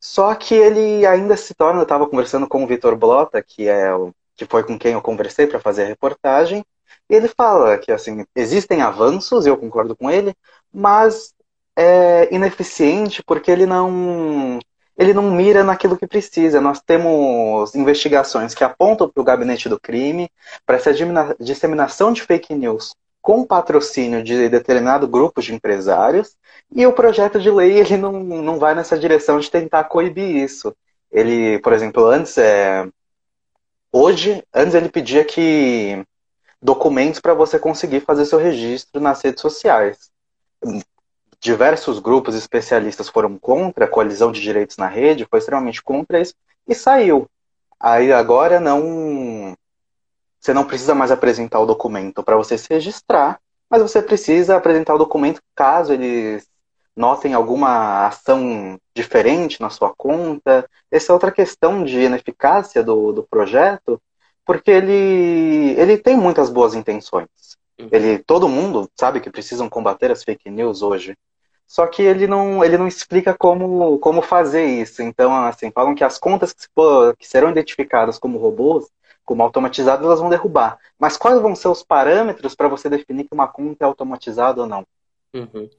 Só 0.00 0.34
que 0.34 0.54
ele 0.54 1.06
ainda 1.06 1.36
se 1.36 1.54
torna, 1.54 1.80
eu 1.80 1.84
estava 1.84 2.08
conversando 2.08 2.48
com 2.48 2.64
o 2.64 2.66
Vitor 2.66 2.96
Blota, 2.96 3.40
que 3.42 3.68
é 3.68 3.94
o, 3.94 4.12
que 4.34 4.44
foi 4.44 4.64
com 4.64 4.78
quem 4.78 4.94
eu 4.94 5.02
conversei 5.02 5.46
para 5.46 5.60
fazer 5.60 5.84
a 5.84 5.86
reportagem, 5.86 6.64
e 7.08 7.14
ele 7.14 7.28
fala 7.28 7.78
que 7.78 7.92
assim 7.92 8.24
existem 8.34 8.82
avanços, 8.82 9.46
eu 9.46 9.56
concordo 9.56 9.96
com 9.96 10.10
ele, 10.10 10.34
mas 10.72 11.32
é 11.76 12.34
ineficiente 12.34 13.22
porque 13.22 13.50
ele 13.50 13.66
não 13.66 14.58
ele 14.96 15.14
não 15.14 15.30
mira 15.30 15.64
naquilo 15.64 15.96
que 15.96 16.06
precisa. 16.06 16.60
Nós 16.60 16.80
temos 16.80 17.74
investigações 17.74 18.54
que 18.54 18.64
apontam 18.64 19.08
para 19.08 19.20
o 19.20 19.24
gabinete 19.24 19.68
do 19.68 19.80
crime, 19.80 20.30
para 20.66 20.76
essa 20.76 20.92
disseminação 21.40 22.12
de 22.12 22.22
fake 22.22 22.54
news 22.54 22.94
com 23.22 23.44
patrocínio 23.44 24.22
de 24.22 24.48
determinado 24.48 25.06
grupo 25.06 25.40
de 25.40 25.54
empresários, 25.54 26.36
e 26.74 26.84
o 26.84 26.92
projeto 26.92 27.40
de 27.40 27.48
lei 27.50 27.78
ele 27.78 27.96
não, 27.96 28.12
não 28.12 28.58
vai 28.58 28.74
nessa 28.74 28.98
direção 28.98 29.38
de 29.38 29.48
tentar 29.48 29.84
coibir 29.84 30.36
isso. 30.36 30.74
Ele, 31.10 31.60
por 31.60 31.72
exemplo, 31.72 32.04
antes 32.06 32.36
é, 32.36 32.84
hoje, 33.92 34.42
antes 34.52 34.74
ele 34.74 34.88
pedia 34.88 35.24
que 35.24 36.04
documentos 36.60 37.20
para 37.20 37.32
você 37.32 37.58
conseguir 37.58 38.00
fazer 38.00 38.26
seu 38.26 38.38
registro 38.38 39.00
nas 39.00 39.22
redes 39.22 39.40
sociais 39.40 40.10
diversos 41.42 41.98
grupos 41.98 42.36
especialistas 42.36 43.08
foram 43.08 43.36
contra 43.36 43.84
a 43.84 43.88
coalizão 43.88 44.30
de 44.30 44.40
direitos 44.40 44.76
na 44.76 44.86
rede, 44.86 45.26
foi 45.28 45.40
extremamente 45.40 45.82
contra 45.82 46.20
isso 46.20 46.34
e 46.68 46.74
saiu. 46.74 47.28
Aí 47.78 48.12
agora 48.12 48.60
não. 48.60 49.54
Você 50.40 50.54
não 50.54 50.64
precisa 50.64 50.94
mais 50.94 51.10
apresentar 51.10 51.58
o 51.58 51.66
documento 51.66 52.22
para 52.22 52.36
você 52.36 52.56
se 52.56 52.68
registrar, 52.72 53.40
mas 53.68 53.82
você 53.82 54.00
precisa 54.00 54.56
apresentar 54.56 54.94
o 54.94 54.98
documento 54.98 55.40
caso 55.54 55.92
eles 55.92 56.46
notem 56.94 57.34
alguma 57.34 58.06
ação 58.06 58.78
diferente 58.94 59.60
na 59.60 59.70
sua 59.70 59.92
conta. 59.96 60.68
Essa 60.90 61.10
é 61.10 61.14
outra 61.14 61.32
questão 61.32 61.84
de 61.84 61.98
ineficácia 62.00 62.82
do, 62.82 63.12
do 63.12 63.22
projeto, 63.24 64.00
porque 64.44 64.70
ele, 64.70 65.74
ele 65.76 65.96
tem 65.98 66.16
muitas 66.16 66.50
boas 66.50 66.74
intenções. 66.74 67.28
Uhum. 67.80 67.88
Ele, 67.90 68.18
todo 68.18 68.48
mundo 68.48 68.88
sabe 68.98 69.20
que 69.20 69.30
precisam 69.30 69.68
combater 69.68 70.10
as 70.10 70.22
fake 70.22 70.50
news 70.50 70.82
hoje. 70.82 71.16
Só 71.72 71.86
que 71.86 72.02
ele 72.02 72.26
não, 72.26 72.62
ele 72.62 72.76
não 72.76 72.86
explica 72.86 73.32
como, 73.32 73.98
como 73.98 74.20
fazer 74.20 74.62
isso. 74.62 75.00
Então, 75.00 75.34
assim, 75.34 75.70
falam 75.70 75.94
que 75.94 76.04
as 76.04 76.18
contas 76.18 76.52
que, 76.52 76.68
que 77.18 77.26
serão 77.26 77.50
identificadas 77.50 78.18
como 78.18 78.36
robôs, 78.36 78.90
como 79.24 79.42
automatizadas, 79.42 80.04
elas 80.04 80.20
vão 80.20 80.28
derrubar. 80.28 80.78
Mas 80.98 81.16
quais 81.16 81.40
vão 81.40 81.54
ser 81.56 81.68
os 81.68 81.82
parâmetros 81.82 82.54
para 82.54 82.68
você 82.68 82.90
definir 82.90 83.24
que 83.24 83.32
uma 83.32 83.48
conta 83.48 83.86
é 83.86 83.88
automatizada 83.88 84.60
ou 84.60 84.66
não? 84.66 84.86
Uhum. 85.32 85.70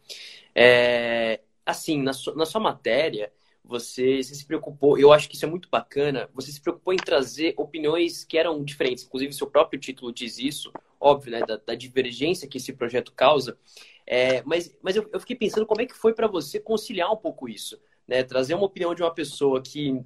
É, 0.56 1.42
assim, 1.64 2.02
na 2.02 2.12
sua, 2.12 2.34
na 2.34 2.48
sua 2.48 2.60
matéria, 2.60 3.32
você, 3.64 4.24
você, 4.24 4.34
se 4.34 4.48
preocupou, 4.48 4.98
eu 4.98 5.14
acho 5.14 5.30
que 5.30 5.36
isso 5.36 5.46
é 5.46 5.48
muito 5.48 5.70
bacana, 5.70 6.28
você 6.34 6.52
se 6.52 6.60
preocupou 6.60 6.92
em 6.92 6.98
trazer 6.98 7.54
opiniões 7.56 8.24
que 8.24 8.36
eram 8.36 8.64
diferentes, 8.64 9.04
inclusive 9.04 9.32
seu 9.32 9.46
próprio 9.46 9.80
título 9.80 10.12
diz 10.12 10.40
isso, 10.40 10.74
óbvio, 11.00 11.34
né, 11.34 11.42
da, 11.42 11.58
da 11.58 11.76
divergência 11.76 12.48
que 12.48 12.58
esse 12.58 12.74
projeto 12.74 13.14
causa, 13.14 13.58
é, 14.06 14.42
mas, 14.44 14.76
mas 14.82 14.96
eu, 14.96 15.10
eu, 15.12 15.20
fiquei 15.20 15.36
pensando 15.36 15.66
como 15.66 15.82
é 15.82 15.86
que 15.86 15.96
foi 15.96 16.14
para 16.14 16.28
você 16.28 16.60
conciliar 16.60 17.12
um 17.12 17.18
pouco 17.18 17.48
isso, 17.48 17.80
né, 18.08 18.24
trazer 18.24 18.54
uma 18.54 18.66
opinião 18.66 18.94
de 18.94 19.02
uma 19.02 19.14
pessoa 19.14 19.62
que 19.62 20.04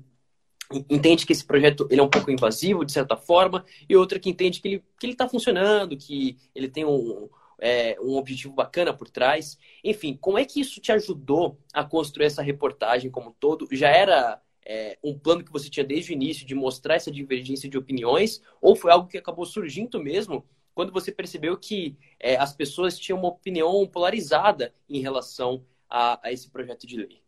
entende 0.90 1.26
que 1.26 1.32
esse 1.32 1.46
projeto 1.46 1.88
ele 1.90 2.02
é 2.02 2.04
um 2.04 2.10
pouco 2.10 2.30
invasivo, 2.30 2.86
de 2.86 2.92
certa 2.92 3.16
forma, 3.16 3.66
e 3.88 3.96
outra 3.96 4.20
que 4.20 4.30
entende 4.30 4.62
que 4.62 4.68
ele 4.68 4.76
está 4.76 4.88
que 5.00 5.06
ele 5.06 5.16
tá 5.16 5.30
funcionando, 5.30 5.98
que 5.98 6.38
ele 6.54 6.68
tem 6.68 6.86
um, 6.86 7.30
é, 7.60 7.98
um 8.02 8.16
objetivo 8.16 8.54
bacana 8.54 8.94
por 8.94 9.10
trás. 9.10 9.58
Enfim, 9.84 10.18
como 10.20 10.38
é 10.38 10.46
que 10.46 10.60
isso 10.60 10.82
te 10.82 10.92
ajudou 10.92 11.58
a 11.74 11.84
construir 11.84 12.26
essa 12.26 12.42
reportagem 12.42 13.10
como 13.10 13.30
um 13.30 13.34
todo? 13.40 13.68
Já 13.72 13.90
era 13.90 14.42
é, 14.66 14.98
um 15.04 15.18
plano 15.18 15.44
que 15.44 15.52
você 15.52 15.70
tinha 15.70 15.86
desde 15.86 16.12
o 16.12 16.14
início 16.14 16.46
de 16.46 16.54
mostrar 16.54 16.96
essa 16.96 17.12
divergência 17.12 17.70
de 17.70 17.78
opiniões, 17.78 18.42
ou 18.62 18.76
foi 18.76 18.92
algo 18.92 19.08
que 19.08 19.18
acabou 19.18 19.46
surgindo 19.46 20.04
mesmo 20.04 20.46
quando 20.78 20.94
você 20.94 21.12
percebeu 21.12 21.58
que 21.58 21.98
é, 22.20 22.38
as 22.38 22.54
pessoas 22.54 23.00
tinham 23.00 23.18
uma 23.18 23.30
opinião 23.30 23.84
polarizada 23.88 24.72
em 24.88 25.02
relação 25.02 25.66
a, 25.90 26.20
a 26.22 26.32
esse 26.32 26.52
projeto 26.52 26.86
de 26.86 26.98
lei? 26.98 27.20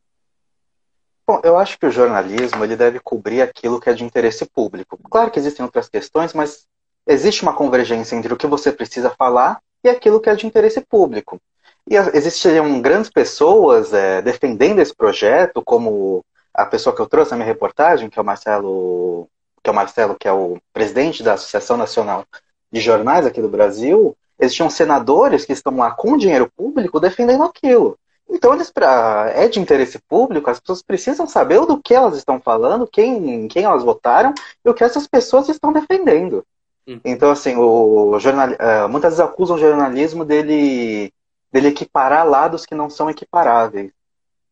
Bom, 1.26 1.42
eu 1.44 1.58
acho 1.58 1.80
que 1.80 1.88
o 1.88 1.92
jornalismo 1.92 2.64
ele 2.64 2.76
deve 2.76 3.00
cobrir 3.00 3.42
aquilo 3.42 3.80
que 3.80 3.90
é 3.90 3.94
de 3.94 4.04
interesse 4.04 4.46
público. 4.46 5.00
Claro 5.10 5.32
que 5.32 5.40
existem 5.40 5.66
outras 5.66 5.90
questões, 5.90 6.32
mas 6.32 6.68
existe 7.08 7.42
uma 7.42 7.56
convergência 7.56 8.16
entre 8.16 8.32
o 8.32 8.38
que 8.38 8.46
você 8.46 8.72
precisa 8.72 9.10
falar 9.10 9.60
e 9.84 9.90
aquilo 9.90 10.22
que 10.22 10.30
é 10.30 10.36
de 10.36 10.46
interesse 10.46 10.82
público. 10.82 11.42
E 11.90 11.96
existiam 11.96 12.80
grandes 12.84 13.10
pessoas 13.10 13.92
é, 13.96 14.22
defendendo 14.22 14.78
esse 14.78 14.96
projeto, 14.96 15.64
como 15.64 16.24
a 16.54 16.68
pessoa 16.68 16.96
que 16.96 17.02
eu 17.02 17.08
trouxe 17.08 17.32
na 17.32 17.38
minha 17.38 17.48
reportagem, 17.48 18.12
que 18.12 18.20
é 18.20 18.22
o 18.22 18.26
Marcelo, 18.26 19.28
que 19.64 19.72
é 19.72 19.74
o 19.74 19.76
Marcelo, 19.76 20.16
que 20.20 20.28
é 20.28 20.32
o 20.32 20.60
presidente 20.72 21.24
da 21.24 21.34
Associação 21.34 21.78
Nacional 21.78 22.24
de 22.72 22.80
Jornais 22.80 23.26
aqui 23.26 23.42
do 23.42 23.50
Brasil. 23.50 24.16
Existiam 24.40 24.70
senadores 24.70 25.46
que 25.46 25.54
estão 25.54 25.76
lá 25.78 25.92
com 25.92 26.18
dinheiro 26.18 26.50
público 26.56 27.00
defendendo 27.00 27.44
aquilo. 27.44 27.98
Então, 28.30 28.54
eles, 28.54 28.70
pra, 28.70 29.32
é 29.34 29.48
de 29.48 29.60
interesse 29.60 29.98
público, 30.08 30.50
as 30.50 30.60
pessoas 30.60 30.84
precisam 30.84 31.26
saber 31.26 31.60
do 31.66 31.82
que 31.82 31.96
elas 31.96 32.16
estão 32.16 32.40
falando, 32.40 32.88
quem, 32.88 33.48
quem 33.48 33.64
elas 33.64 33.84
votaram 33.84 34.34
e 34.64 34.70
o 34.70 34.74
que 34.74 34.84
essas 34.84 35.08
pessoas 35.08 35.50
estão 35.50 35.74
defendendo. 35.74 36.46
Uhum. 36.88 37.02
Então, 37.04 37.32
assim, 37.32 37.56
o 37.58 38.18
jornal, 38.20 38.50
uh, 38.50 38.88
muitas 38.88 39.18
vezes 39.18 39.26
acusam 39.26 39.56
o 39.56 39.60
jornalismo 39.60 40.24
dele, 40.24 41.12
dele 41.52 41.70
equiparar 41.70 42.28
lados 42.28 42.68
que 42.68 42.76
não 42.76 42.90
são 42.90 43.10
equiparáveis. 43.10 43.92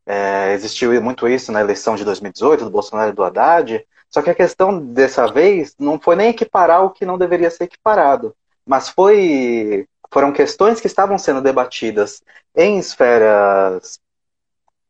É, 0.05 0.53
existiu 0.53 0.99
muito 1.01 1.27
isso 1.27 1.51
na 1.51 1.59
eleição 1.59 1.95
de 1.95 2.05
2018, 2.05 2.63
do 2.63 2.71
Bolsonaro 2.71 3.11
e 3.11 3.13
do 3.13 3.23
Haddad, 3.23 3.85
só 4.17 4.23
que 4.23 4.31
a 4.31 4.35
questão 4.35 4.79
dessa 4.79 5.27
vez 5.27 5.75
não 5.77 5.99
foi 5.99 6.15
nem 6.15 6.29
equiparar 6.29 6.83
o 6.83 6.89
que 6.89 7.05
não 7.05 7.19
deveria 7.19 7.51
ser 7.51 7.65
equiparado, 7.65 8.35
mas 8.65 8.89
foi 8.89 9.87
foram 10.11 10.33
questões 10.33 10.81
que 10.81 10.87
estavam 10.87 11.19
sendo 11.19 11.39
debatidas 11.39 12.23
em 12.55 12.79
esferas 12.79 13.99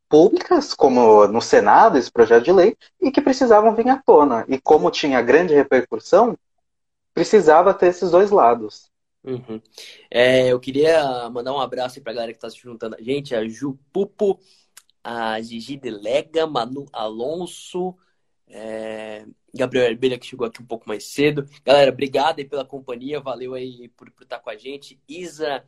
públicas, 0.07 0.74
como 0.74 1.27
no 1.27 1.41
Senado, 1.41 1.98
esse 1.98 2.10
projeto 2.10 2.46
de 2.46 2.53
lei, 2.53 2.77
e 3.01 3.12
que 3.12 3.19
precisavam 3.19 3.75
vir 3.75 3.89
à 3.89 3.98
tona. 3.98 4.46
E 4.48 4.62
como 4.62 4.89
tinha 4.89 5.22
grande 5.22 5.53
repercussão, 5.53 6.38
precisava 7.13 7.74
ter 7.74 7.88
esses 7.88 8.10
dois 8.10 8.31
lados. 8.31 8.89
Uhum. 9.25 9.62
É, 10.10 10.48
eu 10.48 10.57
queria 10.57 11.29
mandar 11.29 11.51
um 11.51 11.60
abraço 11.60 12.01
para 12.01 12.13
a 12.13 12.15
galera 12.15 12.31
que 12.31 12.38
está 12.38 12.50
se 12.50 12.60
juntando 12.60 12.96
a 12.96 13.01
gente, 13.01 13.36
a 13.36 13.46
Ju 13.46 13.77
Pupo, 13.91 14.39
a 15.03 15.41
Gigi 15.41 15.75
Delega, 15.75 16.48
Manu 16.48 16.86
Alonso, 16.93 17.93
é, 18.48 19.25
Gabriel 19.54 19.86
Herbelha, 19.86 20.18
que 20.18 20.25
chegou 20.25 20.48
aqui 20.48 20.62
um 20.62 20.66
pouco 20.66 20.88
mais 20.88 21.06
cedo. 21.06 21.48
Galera, 21.66 21.92
obrigado 21.92 22.39
aí 22.39 22.46
pela 22.46 22.66
companhia, 22.66 23.20
valeu 23.20 23.54
aí 23.54 23.89
por, 23.89 24.10
por 24.12 24.24
estar 24.24 24.39
com 24.39 24.50
a 24.50 24.56
gente. 24.56 25.00
Isa 25.08 25.66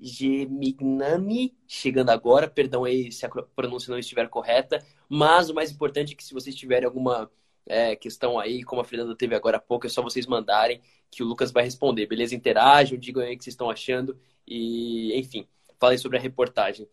Gemignani, 0.00 1.56
chegando 1.66 2.10
agora, 2.10 2.48
perdão 2.48 2.84
aí 2.84 3.12
se 3.12 3.24
a 3.24 3.28
pronúncia 3.28 3.90
não 3.90 3.98
estiver 3.98 4.28
correta, 4.28 4.84
mas 5.08 5.50
o 5.50 5.54
mais 5.54 5.70
importante 5.70 6.12
é 6.12 6.16
que 6.16 6.24
se 6.24 6.34
vocês 6.34 6.54
tiverem 6.54 6.86
alguma 6.86 7.30
é, 7.66 7.94
questão 7.96 8.38
aí, 8.38 8.62
como 8.62 8.80
a 8.80 8.84
Fernanda 8.84 9.16
teve 9.16 9.34
agora 9.34 9.56
há 9.58 9.60
pouco, 9.60 9.86
é 9.86 9.90
só 9.90 10.02
vocês 10.02 10.26
mandarem 10.26 10.80
que 11.10 11.22
o 11.22 11.26
Lucas 11.26 11.52
vai 11.52 11.62
responder, 11.62 12.06
beleza? 12.06 12.34
Interajam, 12.34 12.98
digam 12.98 13.22
aí 13.22 13.34
o 13.34 13.38
que 13.38 13.44
vocês 13.44 13.54
estão 13.54 13.70
achando 13.70 14.18
e, 14.46 15.16
enfim, 15.18 15.46
falem 15.78 15.96
sobre 15.96 16.18
a 16.18 16.20
reportagem. 16.20 16.88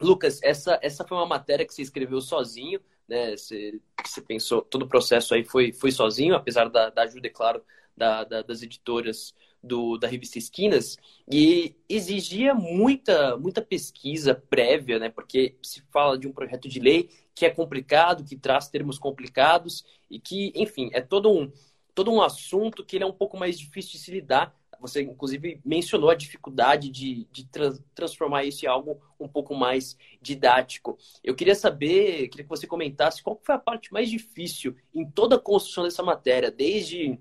Lucas, 0.00 0.42
essa, 0.42 0.78
essa 0.82 1.06
foi 1.06 1.16
uma 1.16 1.26
matéria 1.26 1.64
que 1.64 1.72
você 1.72 1.82
escreveu 1.82 2.20
sozinho, 2.20 2.80
né? 3.08 3.36
Você, 3.36 3.80
você 4.04 4.20
pensou, 4.20 4.62
todo 4.62 4.82
o 4.82 4.88
processo 4.88 5.34
aí 5.34 5.44
foi, 5.44 5.72
foi 5.72 5.90
sozinho, 5.90 6.34
apesar 6.34 6.68
da, 6.68 6.90
da 6.90 7.02
ajuda, 7.02 7.26
é 7.26 7.30
claro, 7.30 7.62
da, 7.96 8.24
da, 8.24 8.42
das 8.42 8.62
editoras 8.62 9.34
do, 9.62 9.98
da 9.98 10.06
revista 10.06 10.38
Esquinas, 10.38 10.96
e 11.30 11.74
exigia 11.88 12.54
muita, 12.54 13.36
muita 13.36 13.60
pesquisa 13.60 14.34
prévia, 14.34 14.98
né? 14.98 15.08
Porque 15.08 15.56
se 15.62 15.82
fala 15.90 16.18
de 16.18 16.28
um 16.28 16.32
projeto 16.32 16.68
de 16.68 16.78
lei 16.78 17.10
que 17.34 17.44
é 17.44 17.50
complicado, 17.50 18.24
que 18.24 18.36
traz 18.36 18.68
termos 18.68 18.98
complicados 18.98 19.84
e 20.10 20.18
que, 20.18 20.52
enfim, 20.54 20.90
é 20.92 21.00
todo 21.00 21.30
um, 21.30 21.50
todo 21.94 22.12
um 22.12 22.22
assunto 22.22 22.84
que 22.84 22.96
ele 22.96 23.04
é 23.04 23.06
um 23.06 23.12
pouco 23.12 23.36
mais 23.36 23.58
difícil 23.58 23.92
de 23.92 23.98
se 23.98 24.10
lidar. 24.10 24.54
Você, 24.80 25.02
inclusive, 25.02 25.60
mencionou 25.64 26.10
a 26.10 26.14
dificuldade 26.14 26.90
de, 26.90 27.26
de 27.30 27.48
transformar 27.94 28.44
isso 28.44 28.64
em 28.64 28.68
algo 28.68 29.00
um 29.18 29.28
pouco 29.28 29.54
mais 29.54 29.96
didático. 30.20 30.98
Eu 31.22 31.34
queria 31.34 31.54
saber, 31.54 32.28
queria 32.28 32.44
que 32.44 32.48
você 32.48 32.66
comentasse 32.66 33.22
qual 33.22 33.40
foi 33.42 33.54
a 33.54 33.58
parte 33.58 33.92
mais 33.92 34.08
difícil 34.08 34.76
em 34.94 35.04
toda 35.04 35.36
a 35.36 35.40
construção 35.40 35.84
dessa 35.84 36.02
matéria, 36.02 36.50
desde 36.50 37.18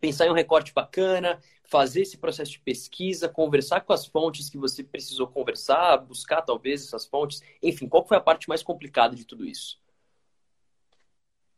pensar 0.00 0.26
em 0.26 0.30
um 0.30 0.34
recorte 0.34 0.72
bacana, 0.72 1.40
fazer 1.64 2.02
esse 2.02 2.16
processo 2.16 2.52
de 2.52 2.60
pesquisa, 2.60 3.28
conversar 3.28 3.82
com 3.82 3.92
as 3.92 4.06
fontes 4.06 4.48
que 4.48 4.56
você 4.56 4.82
precisou 4.82 5.26
conversar, 5.26 5.98
buscar 5.98 6.42
talvez 6.42 6.84
essas 6.84 7.06
fontes. 7.06 7.42
Enfim, 7.62 7.88
qual 7.88 8.06
foi 8.06 8.16
a 8.16 8.20
parte 8.20 8.48
mais 8.48 8.62
complicada 8.62 9.14
de 9.14 9.24
tudo 9.24 9.44
isso? 9.44 9.78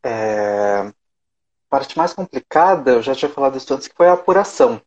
É... 0.03 0.91
Parte 1.69 1.97
mais 1.97 2.13
complicada, 2.13 2.91
eu 2.91 3.01
já 3.01 3.15
tinha 3.15 3.29
falado 3.29 3.57
isso 3.57 3.73
antes, 3.73 3.87
que 3.87 3.95
foi 3.95 4.07
a 4.07 4.13
apuração. 4.13 4.81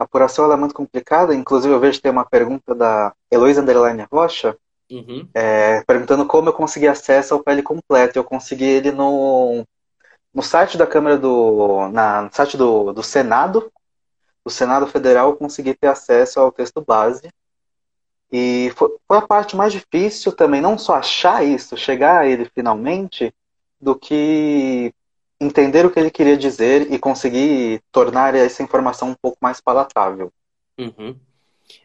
A 0.00 0.04
apuração 0.04 0.50
é 0.50 0.56
muito 0.56 0.74
complicada, 0.74 1.34
inclusive 1.34 1.74
eu 1.74 1.78
vejo 1.78 1.98
que 1.98 2.02
tem 2.04 2.10
uma 2.10 2.24
pergunta 2.24 2.74
da 2.74 3.12
Heloísa 3.30 3.60
Underline 3.60 4.06
Rocha, 4.10 4.56
uhum. 4.90 5.28
é, 5.34 5.82
perguntando 5.82 6.24
como 6.24 6.48
eu 6.48 6.54
consegui 6.54 6.88
acesso 6.88 7.34
ao 7.34 7.44
PL 7.44 7.62
completo. 7.62 8.18
Eu 8.18 8.24
consegui 8.24 8.64
ele 8.64 8.92
no, 8.92 9.62
no 10.32 10.42
site 10.42 10.78
da 10.78 10.86
Câmara 10.86 11.18
do. 11.18 11.90
Na, 11.90 12.22
no 12.22 12.32
site 12.32 12.56
do, 12.56 12.94
do 12.94 13.02
Senado, 13.02 13.70
do 14.42 14.50
Senado 14.50 14.86
Federal, 14.86 15.32
eu 15.32 15.36
consegui 15.36 15.74
ter 15.74 15.88
acesso 15.88 16.40
ao 16.40 16.50
texto 16.50 16.82
base. 16.82 17.28
E 18.32 18.72
foi, 18.76 18.88
foi 19.06 19.18
a 19.18 19.26
parte 19.26 19.54
mais 19.54 19.70
difícil 19.70 20.32
também, 20.32 20.62
não 20.62 20.78
só 20.78 20.94
achar 20.94 21.44
isso, 21.44 21.76
chegar 21.76 22.20
a 22.20 22.26
ele 22.26 22.50
finalmente, 22.54 23.34
do 23.78 23.94
que 23.94 24.94
entender 25.40 25.86
o 25.86 25.90
que 25.90 25.98
ele 25.98 26.10
queria 26.10 26.36
dizer 26.36 26.92
e 26.92 26.98
conseguir 26.98 27.80
tornar 27.90 28.34
essa 28.34 28.62
informação 28.62 29.10
um 29.10 29.14
pouco 29.14 29.38
mais 29.40 29.60
palatável. 29.60 30.32
Uhum. 30.78 31.16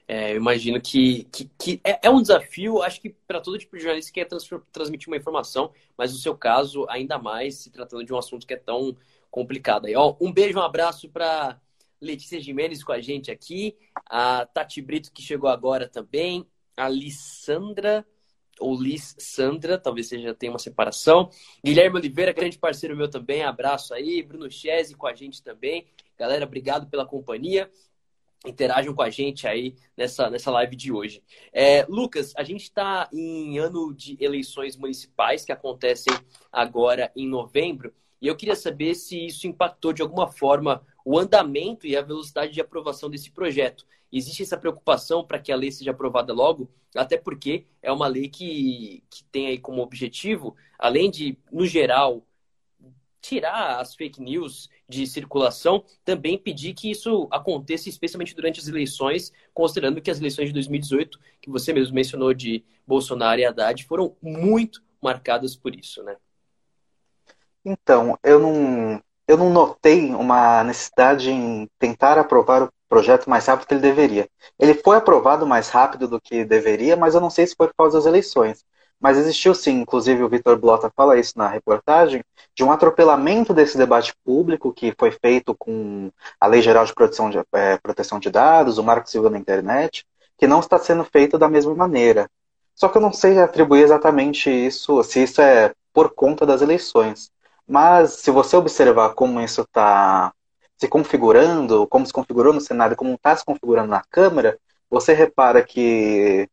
É, 0.08 0.34
eu 0.34 0.38
imagino 0.38 0.82
que, 0.82 1.24
que, 1.32 1.50
que 1.58 1.82
é, 1.84 2.08
é, 2.08 2.10
um 2.10 2.22
desafio, 2.22 2.82
acho 2.82 3.00
que 3.02 3.10
para 3.28 3.40
todo 3.40 3.58
tipo 3.58 3.76
de 3.76 3.84
jornalista 3.84 4.12
que 4.12 4.20
quer 4.20 4.26
trans, 4.26 4.48
transmitir 4.72 5.08
uma 5.08 5.18
informação, 5.18 5.72
mas 5.98 6.12
no 6.12 6.20
seu 6.20 6.36
caso, 6.36 6.86
ainda 6.90 7.18
mais 7.18 7.56
se 7.56 7.70
tratando 7.70 8.04
de 8.04 8.14
um 8.14 8.18
assunto 8.18 8.46
que 8.46 8.54
é 8.54 8.58
tão 8.58 8.96
complicado. 9.32 9.86
Aí, 9.86 9.96
ó, 9.96 10.16
um 10.20 10.32
beijo, 10.32 10.60
um 10.60 10.62
abraço 10.62 11.10
para 11.10 11.60
Letícia 12.02 12.40
Jimenez 12.40 12.84
com 12.84 12.92
a 12.92 13.02
gente 13.02 13.32
aqui, 13.32 13.76
a 14.10 14.46
Tati 14.46 14.82
Brito 14.82 15.12
que 15.12 15.22
chegou 15.22 15.50
agora 15.50 15.88
também, 15.88 16.46
a 16.76 16.90
Lissandra 16.90 18.06
ou 18.60 18.82
Liz 18.82 19.16
Sandra, 19.20 19.78
talvez 19.78 20.08
seja 20.08 20.34
tenha 20.34 20.52
uma 20.52 20.60
separação. 20.60 21.30
Guilherme 21.64 21.98
Oliveira, 21.98 22.32
grande 22.32 22.58
parceiro 22.58 22.96
meu 22.96 23.10
também, 23.10 23.44
abraço 23.44 23.94
aí. 23.94 24.24
Bruno 24.24 24.50
Chese 24.50 24.96
com 24.96 25.08
a 25.08 25.14
gente 25.14 25.42
também. 25.44 25.86
Galera, 26.18 26.46
obrigado 26.46 26.88
pela 26.88 27.06
companhia. 27.06 27.70
interajam 28.46 28.94
com 28.94 29.02
a 29.02 29.10
gente 29.10 29.48
aí 29.48 29.76
nessa, 29.98 30.30
nessa 30.30 30.52
live 30.52 30.76
de 30.76 30.92
hoje. 30.92 31.24
É, 31.52 31.86
Lucas, 31.90 32.32
a 32.38 32.44
gente 32.44 32.64
está 32.64 33.10
em 33.12 33.58
ano 33.58 33.94
de 33.94 34.16
eleições 34.20 34.78
municipais 34.78 35.44
que 35.44 35.52
acontecem 35.52 36.14
agora 36.52 37.12
em 37.16 37.28
novembro, 37.28 37.92
e 38.22 38.28
eu 38.28 38.36
queria 38.36 38.56
saber 38.56 38.96
se 38.96 39.26
isso 39.26 39.48
impactou 39.48 39.94
de 39.94 40.02
alguma 40.02 40.28
forma 40.28 40.86
o 41.06 41.20
andamento 41.20 41.86
e 41.86 41.96
a 41.96 42.02
velocidade 42.02 42.52
de 42.52 42.60
aprovação 42.60 43.10
desse 43.10 43.30
projeto. 43.30 43.86
Existe 44.12 44.42
essa 44.42 44.58
preocupação 44.58 45.24
para 45.24 45.38
que 45.38 45.52
a 45.52 45.56
lei 45.56 45.72
seja 45.72 45.92
aprovada 45.92 46.34
logo, 46.34 46.68
até 46.96 47.16
porque 47.16 47.68
é 47.82 47.92
uma 47.92 48.08
lei 48.08 48.28
que, 48.28 49.04
que 49.10 49.24
tem 49.26 49.48
aí 49.48 49.60
como 49.60 49.84
objetivo, 49.84 50.56
além 50.80 51.12
de, 51.12 51.38
no 51.52 51.66
geral, 51.68 52.26
tirar 53.22 53.80
as 53.80 53.94
fake 53.94 54.22
news 54.22 54.70
de 54.88 55.06
circulação, 55.06 55.84
também 56.04 56.38
pedir 56.38 56.74
que 56.74 56.90
isso 56.90 57.28
aconteça, 57.32 57.88
especialmente 57.88 58.36
durante 58.36 58.60
as 58.60 58.68
eleições, 58.68 59.32
considerando 59.54 60.02
que 60.02 60.10
as 60.10 60.20
eleições 60.20 60.48
de 60.48 60.54
2018, 60.54 61.20
que 61.42 61.50
você 61.50 61.74
mesmo 61.74 61.94
mencionou 61.94 62.34
de 62.34 62.64
Bolsonaro 62.86 63.40
e 63.40 63.46
Haddad, 63.46 63.84
foram 63.86 64.16
muito 64.22 64.84
marcadas 65.02 65.56
por 65.56 65.76
isso, 65.76 66.04
né? 66.04 66.16
Então, 67.64 68.18
eu 68.24 68.40
não, 68.40 69.04
eu 69.28 69.38
não 69.38 69.50
notei 69.50 70.14
uma 70.14 70.64
necessidade 70.64 71.32
em 71.32 71.68
tentar 71.80 72.18
aprovar 72.18 72.64
o 72.64 72.70
projeto 72.88 73.30
mais 73.30 73.46
rápido 73.46 73.68
que 73.68 73.74
ele 73.74 73.82
deveria. 73.82 74.30
Ele 74.60 74.74
foi 74.76 74.98
aprovado 74.98 75.48
mais 75.48 75.70
rápido 75.70 76.08
do 76.08 76.22
que 76.22 76.46
deveria, 76.46 76.96
mas 76.96 77.16
eu 77.16 77.22
não 77.22 77.30
sei 77.30 77.48
se 77.48 77.56
foi 77.56 77.68
por 77.68 77.76
causa 77.76 77.98
das 77.98 78.06
eleições. 78.06 78.64
Mas 79.00 79.18
existiu 79.18 79.54
sim, 79.54 79.82
inclusive 79.82 80.24
o 80.24 80.30
Vitor 80.30 80.58
Blota 80.58 80.92
fala 80.96 81.20
isso 81.20 81.34
na 81.38 81.48
reportagem, 81.48 82.24
de 82.56 82.64
um 82.64 82.72
atropelamento 82.72 83.54
desse 83.54 83.78
debate 83.78 84.14
público 84.24 84.74
que 84.74 84.94
foi 84.98 85.12
feito 85.12 85.54
com 85.56 86.10
a 86.40 86.48
Lei 86.48 86.62
Geral 86.62 86.86
de 86.86 86.94
Proteção 86.94 87.30
de, 87.30 87.40
é, 87.54 87.78
Proteção 87.78 88.20
de 88.20 88.30
Dados, 88.30 88.78
o 88.78 88.84
Marco 88.84 89.10
Civil 89.10 89.30
na 89.30 89.38
Internet, 89.38 90.06
que 90.38 90.48
não 90.48 90.60
está 90.60 90.78
sendo 90.80 91.04
feito 91.04 91.38
da 91.38 91.50
mesma 91.50 91.76
maneira. 91.76 92.30
Só 92.74 92.90
que 92.90 92.98
eu 92.98 93.02
não 93.02 93.14
sei 93.14 93.40
atribuir 93.40 93.84
exatamente 93.84 94.50
isso, 94.50 95.04
se 95.04 95.24
isso 95.24 95.42
é 95.42 95.74
por 95.94 96.14
conta 96.14 96.46
das 96.46 96.62
eleições. 96.62 97.32
Mas 97.68 98.14
se 98.14 98.32
você 98.32 98.56
observar 98.56 99.14
como 99.16 99.42
isso 99.42 99.62
está 99.62 100.34
se 100.78 100.88
configurando, 100.88 101.88
como 101.88 102.06
se 102.06 102.14
configurou 102.14 102.54
no 102.54 102.62
cenário, 102.62 102.96
como 102.96 103.16
está 103.16 103.36
se 103.36 103.46
configurando 103.46 103.90
na 103.90 104.04
Câmara, 104.10 104.60
você 104.90 105.14
repara 105.14 105.64
que 105.64 106.48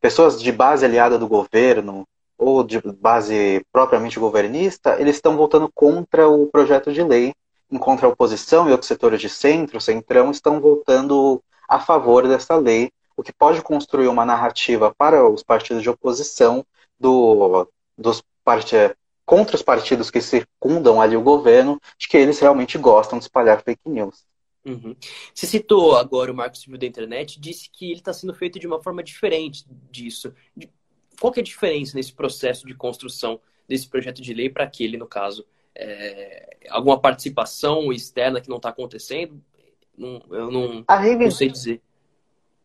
pessoas 0.00 0.40
de 0.40 0.50
base 0.50 0.84
aliada 0.84 1.18
do 1.18 1.28
governo 1.28 2.06
ou 2.38 2.62
de 2.64 2.80
base 2.80 3.64
propriamente 3.72 4.18
governista, 4.18 5.00
eles 5.00 5.16
estão 5.16 5.36
votando 5.36 5.70
contra 5.74 6.28
o 6.28 6.46
projeto 6.46 6.92
de 6.92 7.02
lei, 7.02 7.34
enquanto 7.70 8.04
a 8.04 8.08
oposição 8.08 8.68
e 8.68 8.72
outros 8.72 8.88
setores 8.88 9.20
de 9.20 9.28
centro, 9.28 9.80
centrão, 9.80 10.30
estão 10.30 10.60
votando 10.60 11.42
a 11.68 11.80
favor 11.80 12.28
dessa 12.28 12.56
lei, 12.56 12.90
o 13.16 13.22
que 13.22 13.32
pode 13.32 13.62
construir 13.62 14.08
uma 14.08 14.24
narrativa 14.24 14.94
para 14.96 15.28
os 15.28 15.42
partidos 15.42 15.82
de 15.82 15.90
oposição 15.90 16.64
do, 16.98 17.68
dos 17.96 18.22
part... 18.44 18.72
contra 19.26 19.56
os 19.56 19.62
partidos 19.62 20.10
que 20.10 20.20
circundam 20.20 21.02
ali 21.02 21.16
o 21.16 21.22
governo, 21.22 21.80
de 21.98 22.08
que 22.08 22.16
eles 22.16 22.38
realmente 22.38 22.78
gostam 22.78 23.18
de 23.18 23.24
espalhar 23.24 23.62
fake 23.62 23.82
news. 23.86 24.24
Uhum. 24.64 24.96
Você 25.34 25.46
citou 25.46 25.96
agora 25.96 26.32
o 26.32 26.34
Marco 26.34 26.56
Civil 26.56 26.78
da 26.78 26.86
Internet, 26.86 27.40
disse 27.40 27.68
que 27.70 27.86
ele 27.86 28.00
está 28.00 28.12
sendo 28.12 28.34
feito 28.34 28.58
de 28.58 28.66
uma 28.66 28.82
forma 28.82 29.02
diferente 29.02 29.64
disso. 29.90 30.32
Qual 31.20 31.32
que 31.32 31.40
é 31.40 31.42
a 31.42 31.44
diferença 31.44 31.96
nesse 31.96 32.12
processo 32.12 32.66
de 32.66 32.74
construção 32.74 33.40
desse 33.68 33.88
projeto 33.88 34.22
de 34.22 34.32
lei 34.32 34.48
para 34.48 34.64
aquele, 34.64 34.96
no 34.96 35.06
caso? 35.06 35.44
É, 35.74 36.56
alguma 36.70 36.98
participação 36.98 37.92
externa 37.92 38.40
que 38.40 38.48
não 38.48 38.56
está 38.56 38.68
acontecendo? 38.68 39.40
Não, 39.96 40.22
eu 40.30 40.50
não, 40.50 40.84
não 40.88 41.30
sei 41.30 41.48
dizer. 41.48 41.80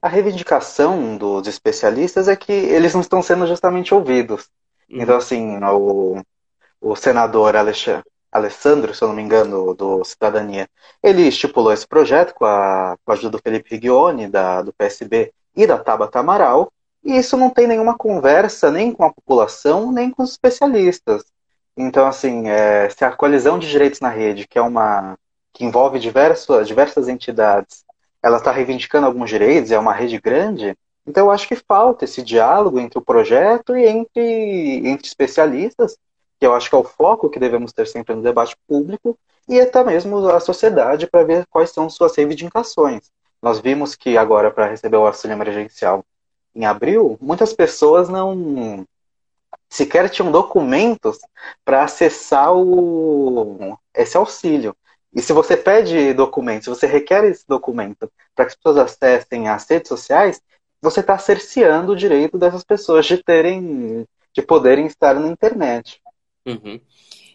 A 0.01 0.07
reivindicação 0.07 1.17
dos 1.17 1.47
especialistas 1.47 2.27
é 2.27 2.35
que 2.35 2.51
eles 2.51 2.93
não 2.93 3.01
estão 3.01 3.21
sendo 3.21 3.45
justamente 3.45 3.93
ouvidos. 3.93 4.49
Uhum. 4.89 5.01
Então, 5.01 5.17
assim, 5.17 5.57
o, 5.63 6.21
o 6.81 6.95
senador 6.95 7.55
Alexandre, 7.55 8.03
Alessandro, 8.31 8.95
se 8.95 9.03
eu 9.03 9.09
não 9.09 9.15
me 9.15 9.21
engano, 9.21 9.73
do 9.73 10.03
Cidadania, 10.05 10.67
ele 11.03 11.27
estipulou 11.27 11.73
esse 11.73 11.85
projeto 11.85 12.33
com 12.33 12.45
a, 12.45 12.97
com 13.03 13.11
a 13.11 13.13
ajuda 13.13 13.31
do 13.31 13.41
Felipe 13.41 13.75
Rigioni, 13.75 14.27
da, 14.27 14.61
do 14.61 14.73
PSB, 14.73 15.33
e 15.55 15.67
da 15.67 15.77
Tabata 15.77 16.19
Amaral, 16.19 16.71
e 17.03 17.17
isso 17.17 17.35
não 17.35 17.49
tem 17.49 17.67
nenhuma 17.67 17.97
conversa 17.97 18.71
nem 18.71 18.93
com 18.93 19.03
a 19.03 19.13
população, 19.13 19.91
nem 19.91 20.09
com 20.09 20.23
os 20.23 20.31
especialistas. 20.31 21.23
Então, 21.75 22.07
assim, 22.07 22.47
é, 22.49 22.89
se 22.89 23.03
a 23.03 23.11
coalizão 23.11 23.59
de 23.59 23.69
direitos 23.69 23.99
na 23.99 24.09
rede, 24.09 24.47
que 24.47 24.57
é 24.57 24.61
uma 24.61 25.17
que 25.53 25.65
envolve 25.65 25.99
diversas, 25.99 26.67
diversas 26.67 27.09
entidades, 27.09 27.83
ela 28.23 28.37
está 28.37 28.51
reivindicando 28.51 29.05
alguns 29.05 29.29
direitos, 29.29 29.71
é 29.71 29.79
uma 29.79 29.93
rede 29.93 30.19
grande, 30.19 30.77
então 31.05 31.25
eu 31.25 31.31
acho 31.31 31.47
que 31.47 31.55
falta 31.55 32.05
esse 32.05 32.21
diálogo 32.21 32.79
entre 32.79 32.97
o 32.97 33.01
projeto 33.01 33.75
e 33.75 33.85
entre, 33.85 34.87
entre 34.87 35.07
especialistas 35.07 35.97
que 36.41 36.47
eu 36.47 36.55
acho 36.55 36.71
que 36.71 36.75
é 36.75 36.79
o 36.79 36.83
foco 36.83 37.29
que 37.29 37.39
devemos 37.39 37.71
ter 37.71 37.85
sempre 37.85 38.15
no 38.15 38.23
debate 38.23 38.57
público, 38.67 39.15
e 39.47 39.61
até 39.61 39.83
mesmo 39.83 40.27
a 40.27 40.39
sociedade 40.39 41.05
para 41.05 41.23
ver 41.23 41.45
quais 41.45 41.69
são 41.69 41.87
suas 41.87 42.15
reivindicações. 42.15 43.11
Nós 43.39 43.59
vimos 43.59 43.93
que 43.93 44.17
agora, 44.17 44.49
para 44.49 44.65
receber 44.65 44.97
o 44.97 45.05
auxílio 45.05 45.35
emergencial 45.35 46.03
em 46.55 46.65
abril, 46.65 47.15
muitas 47.21 47.53
pessoas 47.53 48.09
não 48.09 48.87
sequer 49.69 50.09
tinham 50.09 50.31
documentos 50.31 51.19
para 51.63 51.83
acessar 51.83 52.51
o, 52.57 53.77
esse 53.93 54.17
auxílio. 54.17 54.75
E 55.13 55.21
se 55.21 55.33
você 55.33 55.55
pede 55.55 56.11
documento, 56.15 56.63
se 56.63 56.69
você 56.71 56.87
requer 56.87 57.23
esse 57.25 57.47
documento 57.47 58.11
para 58.33 58.45
que 58.45 58.53
as 58.53 58.55
pessoas 58.55 58.77
acessem 58.79 59.47
as 59.47 59.69
redes 59.69 59.89
sociais, 59.89 60.41
você 60.81 61.01
está 61.01 61.19
cerceando 61.19 61.91
o 61.91 61.95
direito 61.95 62.35
dessas 62.35 62.63
pessoas 62.63 63.05
de 63.05 63.23
terem, 63.23 64.07
de 64.33 64.41
poderem 64.41 64.87
estar 64.87 65.13
na 65.13 65.27
internet. 65.27 66.01
Uhum. 66.45 66.79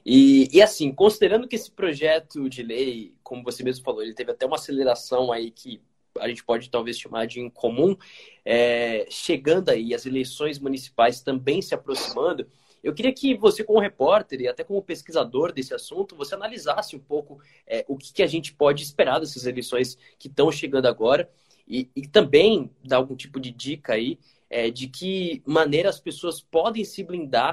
E, 0.04 0.48
e 0.52 0.62
assim, 0.62 0.92
considerando 0.92 1.48
que 1.48 1.56
esse 1.56 1.70
projeto 1.70 2.48
de 2.48 2.62
lei, 2.62 3.14
como 3.22 3.42
você 3.42 3.62
mesmo 3.62 3.84
falou, 3.84 4.02
ele 4.02 4.14
teve 4.14 4.30
até 4.30 4.46
uma 4.46 4.56
aceleração 4.56 5.32
aí 5.32 5.50
que 5.50 5.80
a 6.18 6.28
gente 6.28 6.44
pode 6.44 6.70
talvez 6.70 6.98
chamar 6.98 7.26
de 7.26 7.40
incomum, 7.40 7.96
é, 8.44 9.06
chegando 9.10 9.68
aí, 9.68 9.94
as 9.94 10.06
eleições 10.06 10.58
municipais 10.58 11.20
também 11.20 11.60
se 11.60 11.74
aproximando, 11.74 12.46
eu 12.86 12.94
queria 12.94 13.12
que 13.12 13.34
você, 13.34 13.64
como 13.64 13.80
repórter 13.80 14.40
e 14.40 14.46
até 14.46 14.62
como 14.62 14.80
pesquisador 14.80 15.52
desse 15.52 15.74
assunto, 15.74 16.14
você 16.14 16.36
analisasse 16.36 16.94
um 16.94 17.00
pouco 17.00 17.40
é, 17.66 17.84
o 17.88 17.96
que, 17.96 18.12
que, 18.12 18.22
a 18.22 18.28
gente 18.28 18.54
pode 18.54 18.84
esperar 18.84 19.18
dessas 19.18 19.44
eleições 19.44 19.98
que 20.18 20.28
estão 20.28 20.52
chegando 20.52 20.86
agora 20.86 21.28
e, 21.66 21.90
e, 21.96 22.06
também 22.06 22.70
dar 22.84 22.98
algum 22.98 23.16
tipo 23.16 23.40
de 23.40 23.50
dica 23.50 23.94
aí 23.94 24.20
é, 24.48 24.70
de 24.70 24.86
que 24.86 25.42
maneira 25.44 25.88
as 25.88 25.98
pessoas 25.98 26.40
podem 26.40 26.84
se 26.84 27.02
blindar 27.02 27.50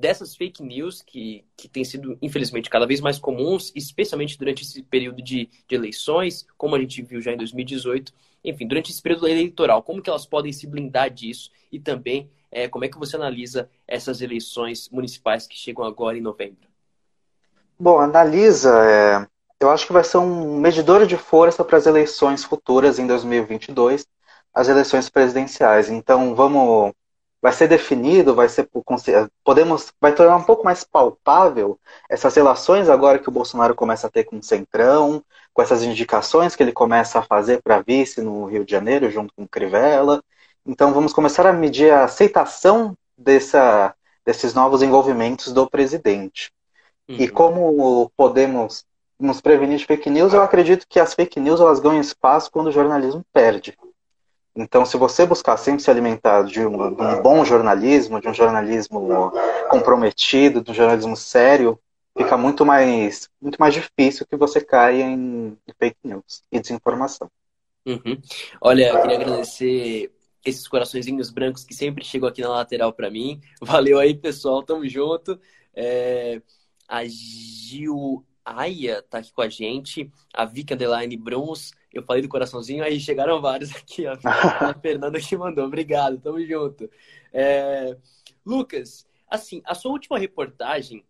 dessas 0.00 0.34
fake 0.34 0.62
news 0.62 1.02
que, 1.02 1.44
que 1.56 1.68
têm 1.68 1.84
sido, 1.84 2.18
infelizmente, 2.22 2.70
cada 2.70 2.86
vez 2.86 3.00
mais 3.00 3.18
comuns, 3.18 3.70
especialmente 3.76 4.38
durante 4.38 4.62
esse 4.62 4.82
período 4.82 5.22
de, 5.22 5.48
de 5.68 5.74
eleições, 5.74 6.46
como 6.56 6.74
a 6.74 6.80
gente 6.80 7.02
viu 7.02 7.20
já 7.20 7.32
em 7.32 7.36
2018. 7.36 8.12
Enfim, 8.42 8.66
durante 8.66 8.90
esse 8.90 9.02
período 9.02 9.28
eleitoral, 9.28 9.82
como 9.82 10.00
que 10.00 10.08
elas 10.08 10.24
podem 10.24 10.52
se 10.52 10.66
blindar 10.66 11.10
disso? 11.10 11.50
E 11.70 11.78
também, 11.78 12.30
é, 12.50 12.66
como 12.66 12.84
é 12.84 12.88
que 12.88 12.98
você 12.98 13.16
analisa 13.16 13.68
essas 13.86 14.22
eleições 14.22 14.88
municipais 14.88 15.46
que 15.46 15.56
chegam 15.56 15.84
agora 15.84 16.16
em 16.16 16.22
novembro? 16.22 16.68
Bom, 17.78 17.98
analisa, 17.98 18.74
é, 18.84 19.26
eu 19.60 19.70
acho 19.70 19.86
que 19.86 19.92
vai 19.92 20.02
ser 20.02 20.16
um 20.16 20.58
medidor 20.58 21.06
de 21.06 21.18
força 21.18 21.62
para 21.62 21.76
as 21.76 21.86
eleições 21.86 22.42
futuras 22.42 22.98
em 22.98 23.06
2022, 23.06 24.06
as 24.54 24.68
eleições 24.68 25.10
presidenciais. 25.10 25.90
Então, 25.90 26.34
vamos 26.34 26.92
vai 27.42 27.52
ser 27.52 27.68
definido, 27.68 28.34
vai 28.34 28.48
ser 28.48 28.68
podemos 29.42 29.92
vai 30.00 30.14
tornar 30.14 30.36
um 30.36 30.42
pouco 30.42 30.64
mais 30.64 30.84
palpável 30.84 31.78
essas 32.08 32.34
relações 32.34 32.88
agora 32.88 33.18
que 33.18 33.28
o 33.28 33.32
Bolsonaro 33.32 33.74
começa 33.74 34.06
a 34.06 34.10
ter 34.10 34.24
com 34.24 34.38
o 34.38 34.42
Centrão, 34.42 35.24
com 35.54 35.62
essas 35.62 35.82
indicações 35.82 36.54
que 36.54 36.62
ele 36.62 36.72
começa 36.72 37.18
a 37.18 37.22
fazer 37.22 37.62
para 37.62 37.80
vice 37.80 38.20
no 38.20 38.44
Rio 38.44 38.64
de 38.64 38.70
Janeiro 38.70 39.10
junto 39.10 39.32
com 39.34 39.44
o 39.44 39.48
Crivella. 39.48 40.22
Então 40.66 40.92
vamos 40.92 41.12
começar 41.12 41.46
a 41.46 41.52
medir 41.52 41.90
a 41.90 42.04
aceitação 42.04 42.94
dessa, 43.16 43.94
desses 44.24 44.52
novos 44.54 44.82
envolvimentos 44.82 45.52
do 45.52 45.68
presidente. 45.68 46.52
Uhum. 47.08 47.16
E 47.18 47.28
como 47.28 48.10
podemos 48.16 48.84
nos 49.18 49.40
prevenir 49.40 49.78
de 49.78 49.86
fake 49.86 50.08
news, 50.08 50.32
eu 50.32 50.42
acredito 50.42 50.86
que 50.88 51.00
as 51.00 51.14
fake 51.14 51.40
news 51.40 51.60
elas 51.60 51.80
ganham 51.80 52.00
espaço 52.00 52.50
quando 52.50 52.68
o 52.68 52.72
jornalismo 52.72 53.24
perde. 53.32 53.76
Então, 54.62 54.84
se 54.84 54.96
você 54.96 55.26
buscar 55.26 55.56
sempre 55.56 55.82
se 55.82 55.90
alimentar 55.90 56.42
de 56.42 56.60
um, 56.60 56.94
de 56.94 57.02
um, 57.02 57.22
bom 57.22 57.44
jornalismo, 57.44 58.20
de 58.20 58.28
um 58.28 58.34
jornalismo 58.34 59.32
comprometido, 59.70 60.62
de 60.62 60.70
um 60.70 60.74
jornalismo 60.74 61.16
sério, 61.16 61.78
fica 62.16 62.36
muito 62.36 62.64
mais, 62.64 63.28
muito 63.40 63.56
mais 63.58 63.74
difícil 63.74 64.26
que 64.26 64.36
você 64.36 64.60
caia 64.60 65.04
em 65.04 65.56
fake 65.78 65.98
news 66.04 66.42
e 66.52 66.60
desinformação. 66.60 67.30
Uhum. 67.86 68.20
Olha, 68.60 68.88
eu 68.88 69.00
queria 69.00 69.16
agradecer 69.16 70.12
esses 70.44 70.66
coraçõezinhos 70.68 71.30
brancos 71.30 71.64
que 71.64 71.74
sempre 71.74 72.04
chegam 72.04 72.28
aqui 72.28 72.42
na 72.42 72.48
lateral 72.48 72.92
para 72.92 73.10
mim. 73.10 73.40
Valeu 73.60 73.98
aí, 73.98 74.14
pessoal. 74.14 74.62
Tamo 74.62 74.88
junto. 74.88 75.38
É... 75.74 76.40
A 76.88 77.04
Gil 77.06 78.24
Aya 78.44 79.02
tá 79.02 79.18
aqui 79.18 79.32
com 79.32 79.42
a 79.42 79.48
gente. 79.48 80.10
A 80.34 80.44
Vika 80.44 80.74
Underline 80.74 81.16
Bruns 81.16 81.72
Eu 81.92 82.02
falei 82.04 82.22
do 82.22 82.28
coraçãozinho, 82.28 82.84
aí 82.84 83.00
chegaram 83.00 83.40
vários 83.40 83.70
aqui, 83.76 84.06
ó. 84.06 84.16
A 84.24 84.74
Fernanda 84.74 85.20
que 85.20 85.36
mandou. 85.36 85.64
Obrigado, 85.64 86.18
tamo 86.18 86.44
junto. 86.44 86.90
É... 87.32 87.96
Lucas, 88.44 89.06
assim, 89.28 89.62
a 89.64 89.74
sua 89.74 89.92
última 89.92 90.18
reportagem, 90.18 91.04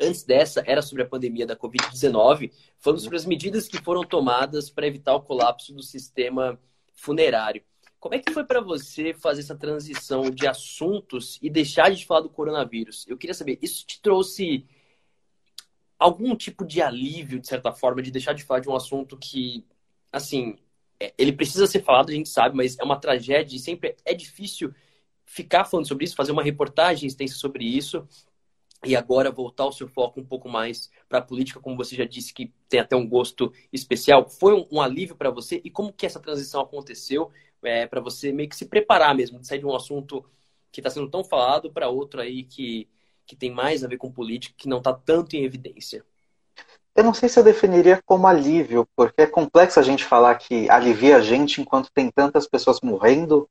antes 0.00 0.24
dessa, 0.24 0.62
era 0.66 0.82
sobre 0.82 1.02
a 1.02 1.06
pandemia 1.06 1.46
da 1.46 1.56
Covid-19, 1.56 2.52
falando 2.78 3.00
sobre 3.00 3.16
as 3.16 3.26
medidas 3.26 3.68
que 3.68 3.82
foram 3.82 4.02
tomadas 4.02 4.70
para 4.70 4.86
evitar 4.86 5.14
o 5.14 5.22
colapso 5.22 5.72
do 5.74 5.82
sistema 5.82 6.58
funerário. 6.92 7.62
Como 8.00 8.14
é 8.14 8.18
que 8.18 8.32
foi 8.32 8.44
para 8.44 8.60
você 8.60 9.12
fazer 9.12 9.40
essa 9.40 9.56
transição 9.56 10.30
de 10.30 10.46
assuntos 10.46 11.38
e 11.42 11.50
deixar 11.50 11.90
de 11.90 12.06
falar 12.06 12.20
do 12.20 12.30
coronavírus? 12.30 13.04
Eu 13.08 13.18
queria 13.18 13.34
saber, 13.34 13.58
isso 13.60 13.84
te 13.84 14.00
trouxe 14.00 14.64
algum 15.98 16.36
tipo 16.36 16.64
de 16.64 16.80
alívio, 16.80 17.40
de 17.40 17.48
certa 17.48 17.72
forma, 17.72 18.00
de 18.00 18.12
deixar 18.12 18.34
de 18.34 18.44
falar 18.44 18.60
de 18.60 18.68
um 18.68 18.76
assunto 18.76 19.16
que, 19.16 19.66
assim, 20.12 20.56
é, 21.00 21.14
ele 21.18 21.32
precisa 21.32 21.66
ser 21.66 21.82
falado, 21.82 22.10
a 22.10 22.14
gente 22.14 22.28
sabe, 22.28 22.56
mas 22.56 22.78
é 22.78 22.84
uma 22.84 22.98
tragédia 22.98 23.56
e 23.56 23.60
sempre 23.60 23.96
é 24.04 24.14
difícil 24.14 24.74
ficar 25.24 25.64
falando 25.64 25.86
sobre 25.86 26.04
isso, 26.04 26.16
fazer 26.16 26.32
uma 26.32 26.42
reportagem 26.42 27.06
extensa 27.06 27.34
sobre 27.36 27.64
isso 27.64 28.06
e 28.84 28.94
agora 28.94 29.30
voltar 29.30 29.66
o 29.66 29.72
seu 29.72 29.88
foco 29.88 30.20
um 30.20 30.24
pouco 30.24 30.48
mais 30.48 30.90
para 31.08 31.18
a 31.18 31.22
política, 31.22 31.60
como 31.60 31.76
você 31.76 31.96
já 31.96 32.04
disse 32.04 32.32
que 32.32 32.52
tem 32.68 32.80
até 32.80 32.94
um 32.94 33.06
gosto 33.06 33.52
especial. 33.72 34.28
Foi 34.28 34.54
um, 34.54 34.66
um 34.72 34.80
alívio 34.80 35.16
para 35.16 35.30
você 35.30 35.60
e 35.64 35.70
como 35.70 35.92
que 35.92 36.06
essa 36.06 36.20
transição 36.20 36.60
aconteceu 36.60 37.30
é, 37.62 37.86
para 37.86 38.00
você 38.00 38.32
meio 38.32 38.48
que 38.48 38.56
se 38.56 38.66
preparar 38.66 39.14
mesmo, 39.14 39.40
de 39.40 39.46
sair 39.46 39.58
de 39.58 39.66
um 39.66 39.74
assunto 39.74 40.24
que 40.70 40.80
está 40.80 40.90
sendo 40.90 41.10
tão 41.10 41.24
falado 41.24 41.72
para 41.72 41.88
outro 41.88 42.20
aí 42.20 42.44
que, 42.44 42.88
que 43.26 43.34
tem 43.34 43.50
mais 43.50 43.82
a 43.82 43.88
ver 43.88 43.96
com 43.96 44.12
política, 44.12 44.54
que 44.56 44.68
não 44.68 44.78
está 44.78 44.92
tanto 44.92 45.34
em 45.34 45.44
evidência? 45.44 46.04
Eu 46.94 47.04
não 47.04 47.14
sei 47.14 47.28
se 47.28 47.38
eu 47.38 47.44
definiria 47.44 48.02
como 48.04 48.26
alívio, 48.26 48.88
porque 48.96 49.22
é 49.22 49.26
complexo 49.26 49.78
a 49.78 49.82
gente 49.82 50.04
falar 50.04 50.34
que 50.34 50.68
alivia 50.68 51.16
a 51.16 51.20
gente 51.20 51.60
enquanto 51.60 51.92
tem 51.92 52.10
tantas 52.10 52.46
pessoas 52.46 52.80
morrendo 52.80 53.48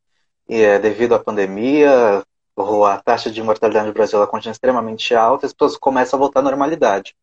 é, 0.50 0.80
devido 0.80 1.16
à 1.16 1.20
pandemia, 1.20 2.24
ou 2.56 2.86
a 2.86 2.98
taxa 3.00 3.30
de 3.30 3.42
mortalidade 3.42 3.88
no 3.88 3.94
Brasil 3.94 4.18
ela 4.18 4.28
continua 4.28 4.52
extremamente 4.52 5.14
alta, 5.16 5.46
as 5.46 5.54
pessoas 5.54 5.78
começam 5.78 6.18
a 6.18 6.20
voltar 6.20 6.40
à 6.40 6.44
normalidade. 6.44 7.16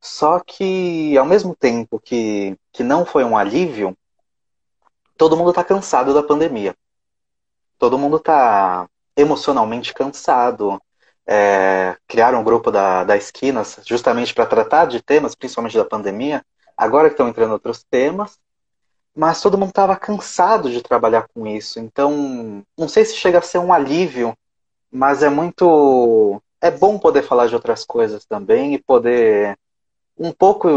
Só 0.00 0.40
que, 0.40 1.16
ao 1.16 1.24
mesmo 1.24 1.56
tempo 1.56 1.98
que, 1.98 2.58
que 2.72 2.82
não 2.82 3.06
foi 3.06 3.24
um 3.24 3.36
alívio, 3.36 3.96
todo 5.16 5.36
mundo 5.36 5.50
está 5.50 5.64
cansado 5.64 6.12
da 6.12 6.22
pandemia. 6.22 6.76
Todo 7.78 7.98
mundo 7.98 8.18
está 8.18 8.86
emocionalmente 9.16 9.94
cansado. 9.94 10.80
É, 11.26 11.96
criaram 12.06 12.40
um 12.40 12.44
grupo 12.44 12.70
da, 12.70 13.02
da 13.02 13.16
Esquinas 13.16 13.80
justamente 13.86 14.34
para 14.34 14.46
tratar 14.46 14.86
de 14.86 15.02
temas, 15.02 15.34
principalmente 15.34 15.76
da 15.76 15.84
pandemia. 15.84 16.44
Agora 16.76 17.08
que 17.08 17.14
estão 17.14 17.28
entrando 17.28 17.52
outros 17.52 17.84
temas, 17.90 18.38
mas 19.14 19.40
todo 19.40 19.56
mundo 19.56 19.68
estava 19.68 19.96
cansado 19.96 20.70
de 20.70 20.82
trabalhar 20.82 21.26
com 21.32 21.46
isso. 21.46 21.78
Então, 21.78 22.64
não 22.76 22.88
sei 22.88 23.04
se 23.04 23.14
chega 23.16 23.38
a 23.38 23.42
ser 23.42 23.58
um 23.58 23.72
alívio, 23.72 24.36
mas 24.90 25.22
é 25.22 25.30
muito. 25.30 26.42
É 26.60 26.70
bom 26.70 26.98
poder 26.98 27.22
falar 27.22 27.46
de 27.46 27.54
outras 27.54 27.84
coisas 27.84 28.24
também 28.24 28.74
e 28.74 28.78
poder. 28.78 29.56
Um 30.18 30.32
pouco. 30.32 30.68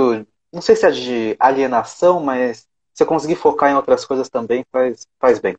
Não 0.52 0.62
sei 0.62 0.76
se 0.76 0.86
é 0.86 0.92
de 0.92 1.36
alienação, 1.40 2.20
mas 2.20 2.68
se 2.94 3.04
eu 3.04 3.08
conseguir 3.08 3.36
focar 3.36 3.72
em 3.72 3.76
outras 3.76 4.06
coisas 4.06 4.30
também 4.30 4.66
faz, 4.72 5.06
faz 5.20 5.40
bem. 5.40 5.58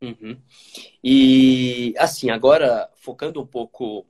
Uhum. 0.00 0.40
E 1.02 1.94
assim, 1.96 2.30
agora 2.30 2.90
focando 2.96 3.40
um 3.40 3.46
pouco 3.46 4.06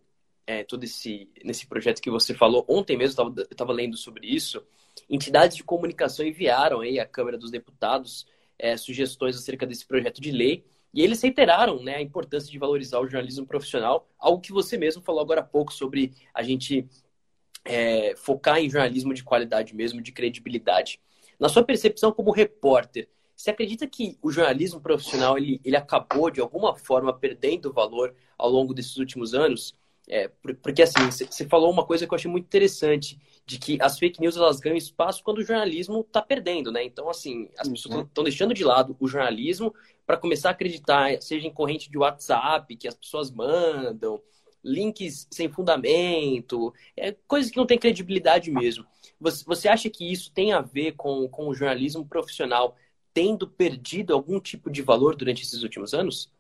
é, 0.47 0.65
todo 0.65 0.85
esse 0.85 1.31
nesse 1.45 1.67
projeto 1.67 2.01
que 2.01 2.11
você 2.11 2.35
falou, 2.35 2.65
ontem 2.69 2.97
mesmo 2.97 3.35
eu 3.37 3.45
estava 3.51 3.73
lendo 3.73 3.97
sobre 3.97 4.27
isso. 4.27 4.65
Entidades 5.09 5.57
de 5.57 5.65
comunicação 5.65 6.27
enviaram 6.27 6.81
aí 6.81 6.99
à 6.99 7.07
Câmara 7.07 7.39
dos 7.39 7.51
Deputados 7.51 8.27
é, 8.59 8.77
sugestões 8.77 9.37
acerca 9.37 9.67
desse 9.67 9.87
projeto 9.87 10.21
de 10.21 10.31
lei 10.31 10.65
e 10.93 11.03
eles 11.03 11.21
reiteraram 11.21 11.83
né, 11.83 11.97
a 11.97 12.03
importância 12.03 12.51
de 12.51 12.59
valorizar 12.59 12.99
o 13.01 13.07
jornalismo 13.07 13.47
profissional, 13.47 14.09
algo 14.19 14.41
que 14.41 14.53
você 14.53 14.79
mesmo 14.79 15.03
falou 15.03 15.21
agora 15.21 15.43
há 15.43 15.45
pouco 15.45 15.73
sobre 15.73 16.15
a 16.33 16.43
gente 16.43 16.89
é, 17.65 18.15
focar 18.17 18.59
em 18.59 18.71
jornalismo 18.71 19.13
de 19.13 19.23
qualidade 19.23 19.75
mesmo, 19.75 20.01
de 20.01 20.13
credibilidade. 20.13 20.99
Na 21.39 21.51
sua 21.51 21.63
percepção 21.63 22.13
como 22.13 22.31
repórter, 22.31 23.09
você 23.37 23.51
acredita 23.51 23.87
que 23.87 24.19
o 24.23 24.31
jornalismo 24.31 24.81
profissional 24.81 25.37
ele, 25.37 25.61
ele 25.63 25.77
acabou 25.77 26.31
de 26.31 26.41
alguma 26.41 26.75
forma 26.75 27.13
perdendo 27.13 27.73
valor 27.73 28.15
ao 28.39 28.49
longo 28.49 28.73
desses 28.73 28.97
últimos 28.97 29.35
anos? 29.35 29.77
É, 30.09 30.31
porque 30.63 30.83
assim, 30.83 31.11
você 31.11 31.47
falou 31.47 31.71
uma 31.71 31.85
coisa 31.85 32.07
que 32.07 32.15
eu 32.15 32.17
achei 32.17 32.31
muito 32.31 32.45
interessante, 32.45 33.19
de 33.45 33.59
que 33.59 33.79
as 33.81 33.99
fake 33.99 34.21
news 34.21 34.37
elas 34.37 34.59
ganham 34.59 34.77
espaço 34.77 35.23
quando 35.23 35.39
o 35.39 35.45
jornalismo 35.45 36.01
está 36.01 36.23
perdendo, 36.23 36.73
né? 36.73 36.83
Então, 36.83 37.11
assim, 37.11 37.49
as 37.59 37.69
pessoas 37.69 37.95
estão 37.95 38.23
uhum. 38.23 38.25
deixando 38.25 38.55
de 38.55 38.65
lado 38.65 38.97
o 38.99 39.07
jornalismo 39.07 39.75
para 40.07 40.17
começar 40.17 40.49
a 40.49 40.53
acreditar, 40.53 41.21
seja 41.21 41.47
em 41.47 41.53
corrente 41.53 41.91
de 41.91 41.99
WhatsApp 41.99 42.75
que 42.77 42.89
as 42.89 42.95
pessoas 42.95 43.31
mandam, 43.31 44.21
links 44.65 45.29
sem 45.31 45.49
fundamento, 45.49 46.73
é, 46.97 47.15
coisas 47.27 47.51
que 47.51 47.57
não 47.57 47.67
têm 47.67 47.79
credibilidade 47.79 48.51
mesmo. 48.51 48.85
Você, 49.21 49.45
você 49.45 49.69
acha 49.69 49.89
que 49.91 50.11
isso 50.11 50.33
tem 50.33 50.53
a 50.53 50.61
ver 50.61 50.93
com, 50.93 51.29
com 51.29 51.49
o 51.49 51.55
jornalismo 51.55 52.07
profissional 52.07 52.77
tendo 53.17 53.49
perdido 53.49 54.13
algum 54.13 54.39
tipo 54.39 54.71
de 54.71 54.83
valor 54.83 55.17
durante 55.17 55.43
esses 55.43 55.63
últimos 55.63 55.95
anos? 55.95 56.31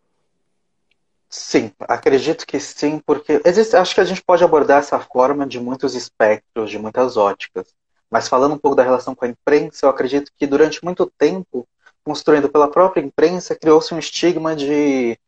Sim, 1.30 1.72
acredito 1.80 2.46
que 2.46 2.60
sim, 2.60 2.98
porque 2.98 3.40
existe, 3.46 3.74
acho 3.74 3.94
que 3.94 4.00
a 4.02 4.04
gente 4.04 4.22
pode 4.22 4.44
abordar 4.44 4.80
essa 4.80 5.00
forma 5.00 5.46
de 5.46 5.58
muitos 5.58 5.94
espectros, 5.94 6.70
de 6.70 6.78
muitas 6.78 7.16
óticas. 7.16 7.74
Mas 8.10 8.28
falando 8.28 8.54
um 8.54 8.58
pouco 8.58 8.76
da 8.76 8.82
relação 8.82 9.14
com 9.14 9.24
a 9.24 9.28
imprensa, 9.28 9.86
eu 9.86 9.90
acredito 9.90 10.30
que 10.36 10.46
durante 10.46 10.84
muito 10.84 11.10
tempo, 11.16 11.66
construindo 12.04 12.50
pela 12.50 12.70
própria 12.70 13.00
imprensa, 13.00 13.56
criou-se 13.56 13.94
um 13.94 13.98
estigma 13.98 14.54
de 14.54 15.18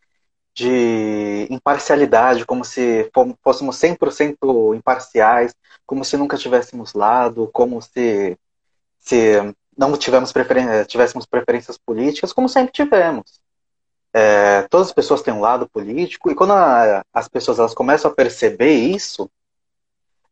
de 0.54 1.46
imparcialidade, 1.50 2.44
como 2.44 2.64
se 2.64 3.08
fôssemos 3.40 3.76
100% 3.76 4.74
imparciais, 4.74 5.54
como 5.86 6.04
se 6.04 6.16
nunca 6.16 6.36
tivéssemos 6.36 6.94
lado, 6.94 7.48
como 7.52 7.80
se, 7.80 8.36
se 8.98 9.54
não 9.78 9.96
tivemos 9.96 10.32
preferen 10.32 10.84
tivéssemos 10.86 11.24
preferências 11.24 11.78
políticas, 11.78 12.32
como 12.32 12.48
sempre 12.48 12.72
tivemos. 12.72 13.40
É, 14.12 14.62
todas 14.68 14.88
as 14.88 14.92
pessoas 14.92 15.22
têm 15.22 15.32
um 15.32 15.40
lado 15.40 15.68
político, 15.68 16.30
e 16.30 16.34
quando 16.34 16.52
a, 16.52 17.02
as 17.12 17.28
pessoas 17.28 17.58
elas 17.58 17.74
começam 17.74 18.10
a 18.10 18.14
perceber 18.14 18.72
isso, 18.74 19.30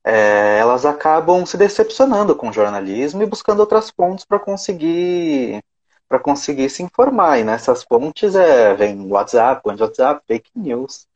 é, 0.04 0.59
elas 0.59 0.85
acabam 0.85 1.44
se 1.46 1.56
decepcionando 1.56 2.35
com 2.35 2.48
o 2.48 2.52
jornalismo 2.52 3.22
e 3.22 3.26
buscando 3.26 3.61
outras 3.61 3.90
fontes 3.90 4.24
para 4.24 4.38
conseguir 4.38 5.62
para 6.09 6.18
conseguir 6.20 6.70
se 6.70 6.82
informar. 6.82 7.38
E 7.38 7.44
nessas 7.44 7.82
fontes 7.85 8.35
é, 8.35 8.74
vem 8.74 9.06
WhatsApp, 9.11 9.61
WhatsApp, 9.64 10.22
fake 10.26 10.50
news 10.54 11.06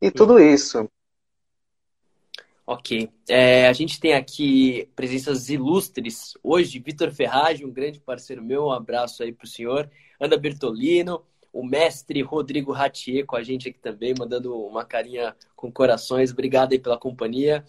e 0.00 0.10
tudo 0.10 0.38
isso. 0.40 0.88
Ok. 2.66 3.10
É, 3.28 3.68
a 3.68 3.72
gente 3.74 4.00
tem 4.00 4.14
aqui 4.14 4.88
presenças 4.96 5.50
ilustres. 5.50 6.32
Hoje, 6.42 6.78
Vitor 6.78 7.10
Ferragem, 7.12 7.66
um 7.66 7.72
grande 7.72 8.00
parceiro 8.00 8.42
meu, 8.42 8.66
um 8.66 8.72
abraço 8.72 9.22
aí 9.22 9.32
para 9.32 9.44
o 9.44 9.48
senhor. 9.48 9.90
Ana 10.18 10.36
Bertolino, 10.38 11.22
o 11.52 11.62
mestre 11.62 12.22
Rodrigo 12.22 12.72
Ratier 12.72 13.26
com 13.26 13.36
a 13.36 13.42
gente 13.42 13.68
aqui 13.68 13.78
também, 13.78 14.14
mandando 14.18 14.56
uma 14.56 14.82
carinha 14.82 15.36
com 15.54 15.70
corações. 15.70 16.32
Obrigado 16.32 16.72
aí 16.72 16.78
pela 16.78 16.98
companhia. 16.98 17.64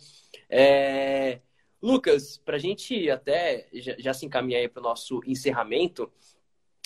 É... 0.50 1.42
Lucas, 1.82 2.38
para 2.38 2.56
a 2.56 2.60
gente 2.60 3.10
até 3.10 3.68
já, 3.74 3.96
já 4.00 4.14
se 4.14 4.26
encaminhar 4.26 4.68
para 4.70 4.80
o 4.80 4.84
nosso 4.84 5.20
encerramento, 5.28 6.10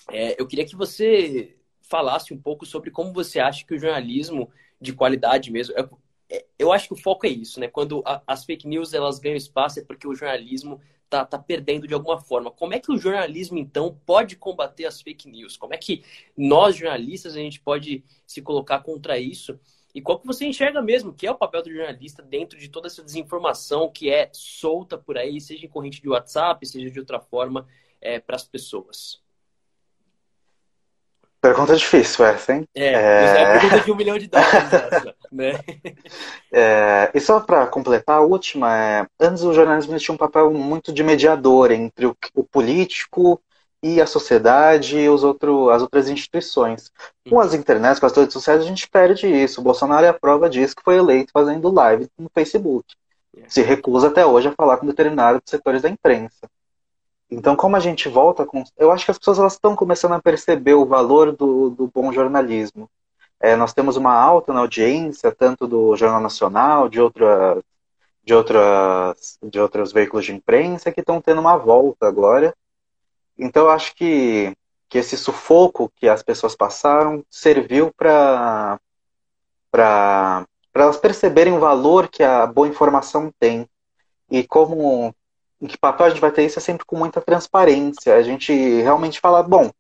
é, 0.10 0.36
eu 0.42 0.48
queria 0.48 0.66
que 0.66 0.76
você 0.76 1.56
falasse 1.82 2.34
um 2.34 2.42
pouco 2.42 2.66
sobre 2.66 2.90
como 2.90 3.14
você 3.14 3.40
acha 3.40 3.64
que 3.64 3.74
o 3.76 3.80
jornalismo 3.80 4.52
de 4.82 4.94
qualidade 4.94 5.52
mesmo. 5.52 5.76
É, 6.30 6.46
eu 6.58 6.72
acho 6.72 6.88
que 6.88 6.94
o 6.94 6.98
foco 7.02 7.26
é 7.26 7.30
isso, 7.30 7.60
né? 7.60 7.68
Quando 7.68 8.04
a, 8.06 8.22
as 8.28 8.46
fake 8.46 8.68
news 8.68 8.94
elas 8.94 9.20
ganham 9.20 9.36
espaço 9.36 9.80
é 9.80 9.84
porque 9.84 10.08
o 10.08 10.14
jornalismo 10.14 10.80
tá, 11.10 11.26
tá 11.26 11.40
perdendo 11.40 11.88
de 11.88 11.94
alguma 11.94 12.20
forma. 12.20 12.52
Como 12.52 12.74
é 12.74 12.80
que 12.80 12.92
o 12.92 12.98
jornalismo, 12.98 13.58
então, 13.58 14.00
pode 14.06 14.36
combater 14.36 14.86
as 14.86 15.02
fake 15.02 15.28
news? 15.28 15.58
Como 15.58 15.74
é 15.74 15.78
que 15.78 16.04
nós, 16.38 16.76
jornalistas, 16.76 17.36
a 17.36 17.40
gente 17.40 17.60
pode 17.60 18.04
se 18.28 18.42
colocar 18.42 18.80
contra 18.80 19.18
isso? 19.18 19.60
E 19.94 20.02
qual 20.02 20.20
que 20.20 20.28
você 20.28 20.46
enxerga 20.46 20.82
mesmo 20.82 21.12
que 21.12 21.26
é 21.26 21.32
o 21.32 21.38
papel 21.38 21.64
do 21.64 21.74
jornalista 21.74 22.22
dentro 22.22 22.60
de 22.60 22.70
toda 22.70 22.88
essa 22.88 23.04
desinformação 23.04 23.92
que 23.92 24.12
é 24.12 24.30
solta 24.32 24.98
por 24.98 25.18
aí, 25.18 25.42
seja 25.42 25.66
em 25.66 25.70
corrente 25.70 26.02
de 26.02 26.10
WhatsApp, 26.10 26.64
seja 26.66 26.92
de 26.92 27.00
outra 27.00 27.20
forma, 27.20 27.68
é, 28.00 28.20
para 28.20 28.36
as 28.36 28.44
pessoas? 28.44 29.20
Pergunta 31.42 31.76
difícil 31.76 32.26
essa, 32.26 32.54
hein? 32.54 32.68
É, 32.76 32.86
é... 32.86 33.42
é 33.42 33.60
pergunta 33.60 33.80
de 33.80 33.92
um 33.92 33.96
milhão 33.96 34.18
de 34.18 34.28
dólares 34.28 34.74
essa, 34.74 35.16
né? 35.32 35.54
É, 36.52 37.12
e 37.14 37.20
só 37.20 37.40
para 37.40 37.68
completar 37.68 38.18
a 38.18 38.22
última, 38.22 38.76
é, 38.76 39.08
antes 39.20 39.44
o 39.44 39.54
jornalismo 39.54 39.96
tinha 40.00 40.16
um 40.16 40.18
papel 40.18 40.52
muito 40.52 40.92
de 40.92 41.04
mediador 41.04 41.72
entre 41.72 42.08
o, 42.08 42.18
o 42.34 42.44
político 42.44 43.40
e 43.82 44.02
a 44.02 44.08
sociedade 44.08 44.98
e 44.98 45.08
os 45.08 45.24
outro, 45.24 45.70
as 45.70 45.82
outras 45.82 46.10
instituições. 46.10 46.92
Com 47.30 47.36
uhum. 47.36 47.42
as 47.42 47.54
internets, 47.54 48.00
com 48.00 48.06
as 48.06 48.16
redes 48.16 48.34
sociais, 48.34 48.62
a 48.62 48.66
gente 48.66 48.90
perde 48.90 49.28
isso. 49.28 49.62
O 49.62 49.64
Bolsonaro 49.64 50.06
é 50.06 50.10
a 50.10 50.14
prova 50.14 50.50
disso 50.50 50.76
que 50.76 50.84
foi 50.84 50.98
eleito 50.98 51.32
fazendo 51.32 51.72
live 51.72 52.08
no 52.18 52.30
Facebook. 52.34 52.96
É. 53.38 53.48
Se 53.48 53.62
recusa 53.62 54.08
até 54.08 54.26
hoje 54.26 54.48
a 54.48 54.54
falar 54.54 54.78
com 54.78 54.88
determinados 54.88 55.42
setores 55.46 55.82
da 55.82 55.90
imprensa. 55.90 56.50
Então, 57.32 57.56
como 57.56 57.76
a 57.76 57.80
gente 57.80 58.10
volta 58.10 58.46
com. 58.46 58.64
Eu 58.78 58.92
acho 58.92 59.06
que 59.06 59.12
as 59.12 59.20
pessoas 59.20 59.40
elas 59.40 59.54
estão 59.54 59.76
começando 59.76 60.14
a 60.14 60.22
perceber 60.22 60.74
o 60.74 60.86
valor 60.86 61.32
do, 61.32 61.70
do 61.70 61.88
bom 61.88 62.12
jornalismo. 62.12 62.90
É, 63.40 63.56
nós 63.56 63.72
temos 63.74 63.96
uma 63.96 64.14
alta 64.14 64.52
na 64.52 64.62
audiência, 64.62 65.32
tanto 65.32 65.68
do 65.68 65.96
Jornal 65.96 66.20
Nacional, 66.20 66.90
de, 66.90 67.00
outra, 67.00 67.62
de, 68.24 68.34
outras, 68.34 69.38
de 69.44 69.60
outros 69.60 69.94
veículos 69.94 70.26
de 70.26 70.34
imprensa, 70.34 70.92
que 70.92 71.00
estão 71.02 71.22
tendo 71.22 71.40
uma 71.40 71.56
volta 71.56 72.08
agora. 72.08 72.54
Então, 73.38 73.66
eu 73.66 73.70
acho 73.72 73.96
que, 73.96 74.54
que 74.90 74.98
esse 74.98 75.16
sufoco 75.16 75.92
que 75.96 76.10
as 76.10 76.24
pessoas 76.24 76.56
passaram 76.56 77.24
serviu 77.30 77.94
para 77.96 78.80
elas 80.74 80.98
perceberem 80.98 81.54
o 81.54 81.60
valor 81.60 82.08
que 82.10 82.24
a 82.24 82.46
boa 82.48 82.68
informação 82.68 83.32
tem. 83.40 83.70
E 84.32 84.46
como 84.46 85.14
em 85.62 85.68
que 85.68 85.78
papel 85.78 86.06
a 86.08 86.10
gente 86.10 86.22
vai 86.22 86.32
ter 86.32 86.46
isso 86.46 86.60
é 86.60 86.62
sempre 86.62 86.86
com 86.86 86.98
muita 86.98 87.22
transparência. 87.22 88.16
A 88.16 88.24
gente 88.24 88.54
realmente 88.82 89.20
fala, 89.20 89.44
bom, 89.44 89.72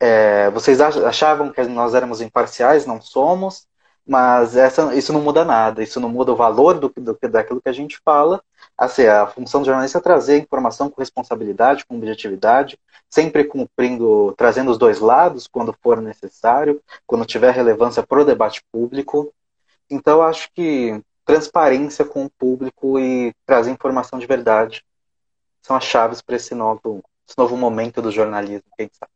é, 0.00 0.50
vocês 0.50 0.80
achavam 0.80 1.50
que 1.50 1.62
nós 1.64 1.94
éramos 1.94 2.20
imparciais, 2.20 2.86
não 2.86 3.00
somos, 3.00 3.66
mas 4.06 4.56
essa, 4.56 4.94
isso 4.94 5.12
não 5.12 5.20
muda 5.20 5.44
nada, 5.44 5.82
isso 5.82 5.98
não 5.98 6.08
muda 6.08 6.32
o 6.32 6.36
valor 6.36 6.78
do, 6.78 6.92
do, 6.94 7.18
daquilo 7.28 7.60
que 7.60 7.68
a 7.68 7.72
gente 7.72 7.98
fala. 8.04 8.42
Assim, 8.78 9.06
a 9.06 9.26
função 9.26 9.62
do 9.62 9.66
jornalista 9.66 9.98
é 9.98 10.00
trazer 10.00 10.38
informação 10.38 10.90
com 10.90 11.00
responsabilidade, 11.00 11.84
com 11.86 11.96
objetividade, 11.96 12.78
sempre 13.10 13.44
cumprindo, 13.44 14.34
trazendo 14.36 14.70
os 14.70 14.78
dois 14.78 15.00
lados 15.00 15.46
quando 15.48 15.74
for 15.82 16.00
necessário, 16.00 16.80
quando 17.06 17.24
tiver 17.26 17.52
relevância 17.52 18.06
para 18.06 18.20
o 18.20 18.24
debate 18.24 18.62
público. 18.70 19.32
Então, 19.90 20.22
acho 20.22 20.50
que 20.54 21.00
transparência 21.24 22.04
com 22.04 22.24
o 22.26 22.30
público 22.30 22.98
e 23.00 23.34
trazer 23.44 23.70
informação 23.70 24.18
de 24.18 24.26
verdade 24.26 24.84
são 25.66 25.76
as 25.76 25.84
chaves 25.84 26.22
para 26.22 26.36
esse 26.36 26.54
novo, 26.54 27.02
esse 27.28 27.36
novo 27.36 27.56
momento 27.56 28.00
do 28.00 28.12
jornalismo, 28.12 28.70
quem 28.76 28.88
sabe. 28.92 29.10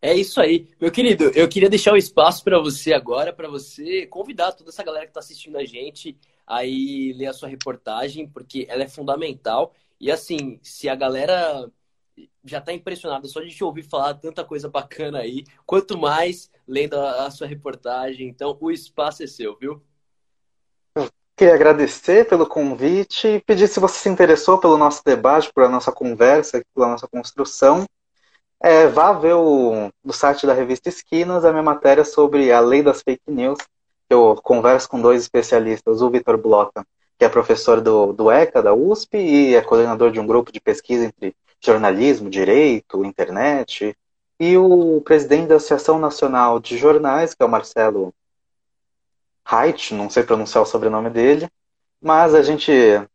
É 0.00 0.14
isso 0.14 0.40
aí. 0.40 0.68
Meu 0.80 0.92
querido, 0.92 1.24
eu 1.34 1.48
queria 1.48 1.68
deixar 1.68 1.92
o 1.92 1.96
espaço 1.96 2.44
para 2.44 2.58
você 2.60 2.92
agora, 2.92 3.32
para 3.32 3.48
você 3.48 4.06
convidar 4.06 4.52
toda 4.52 4.70
essa 4.70 4.84
galera 4.84 5.06
que 5.06 5.10
está 5.10 5.18
assistindo 5.18 5.58
a 5.58 5.64
gente 5.64 6.16
aí 6.46 7.12
ler 7.14 7.26
a 7.26 7.32
sua 7.32 7.48
reportagem, 7.48 8.28
porque 8.28 8.64
ela 8.68 8.84
é 8.84 8.88
fundamental. 8.88 9.74
E 10.00 10.10
assim, 10.10 10.60
se 10.62 10.88
a 10.88 10.94
galera 10.94 11.68
já 12.44 12.58
está 12.58 12.72
impressionada 12.72 13.26
só 13.26 13.40
de 13.40 13.50
te 13.54 13.64
ouvir 13.64 13.82
falar 13.82 14.14
tanta 14.14 14.44
coisa 14.44 14.68
bacana 14.68 15.18
aí, 15.18 15.44
quanto 15.66 15.98
mais 15.98 16.50
lendo 16.66 16.94
a, 16.94 17.26
a 17.26 17.30
sua 17.30 17.48
reportagem. 17.48 18.28
Então, 18.28 18.56
o 18.60 18.70
espaço 18.70 19.24
é 19.24 19.26
seu, 19.26 19.58
viu? 19.58 19.82
Queria 21.40 21.54
agradecer 21.54 22.28
pelo 22.28 22.46
convite 22.46 23.26
e 23.26 23.40
pedir 23.40 23.66
se 23.66 23.80
você 23.80 23.98
se 23.98 24.10
interessou 24.10 24.58
pelo 24.58 24.76
nosso 24.76 25.02
debate, 25.02 25.50
pela 25.54 25.70
nossa 25.70 25.90
conversa, 25.90 26.62
pela 26.74 26.88
nossa 26.88 27.08
construção. 27.08 27.86
É, 28.62 28.86
vá 28.86 29.14
ver 29.14 29.32
o, 29.36 29.90
no 30.04 30.12
site 30.12 30.46
da 30.46 30.52
revista 30.52 30.90
Esquinas 30.90 31.42
a 31.46 31.50
minha 31.50 31.62
matéria 31.62 32.04
sobre 32.04 32.52
a 32.52 32.60
lei 32.60 32.82
das 32.82 33.00
fake 33.00 33.22
news. 33.26 33.56
Eu 34.10 34.38
converso 34.42 34.86
com 34.86 35.00
dois 35.00 35.22
especialistas, 35.22 36.02
o 36.02 36.10
Vitor 36.10 36.36
Blota, 36.36 36.84
que 37.18 37.24
é 37.24 37.28
professor 37.30 37.80
do, 37.80 38.12
do 38.12 38.30
ECA, 38.30 38.62
da 38.62 38.74
USP, 38.74 39.16
e 39.16 39.54
é 39.54 39.62
coordenador 39.62 40.10
de 40.10 40.20
um 40.20 40.26
grupo 40.26 40.52
de 40.52 40.60
pesquisa 40.60 41.06
entre 41.06 41.34
jornalismo, 41.58 42.28
direito, 42.28 43.02
internet, 43.02 43.96
e 44.38 44.58
o 44.58 45.00
presidente 45.00 45.48
da 45.48 45.56
Associação 45.56 45.98
Nacional 45.98 46.60
de 46.60 46.76
Jornais, 46.76 47.32
que 47.32 47.42
é 47.42 47.46
o 47.46 47.48
Marcelo 47.48 48.12
Haidt, 49.50 49.94
não 49.94 50.08
sei 50.08 50.22
pronunciar 50.22 50.62
o 50.62 50.66
sobrenome 50.66 51.10
dele, 51.10 51.48
mas 52.00 52.34
a 52.34 52.42
gente, 52.42 52.72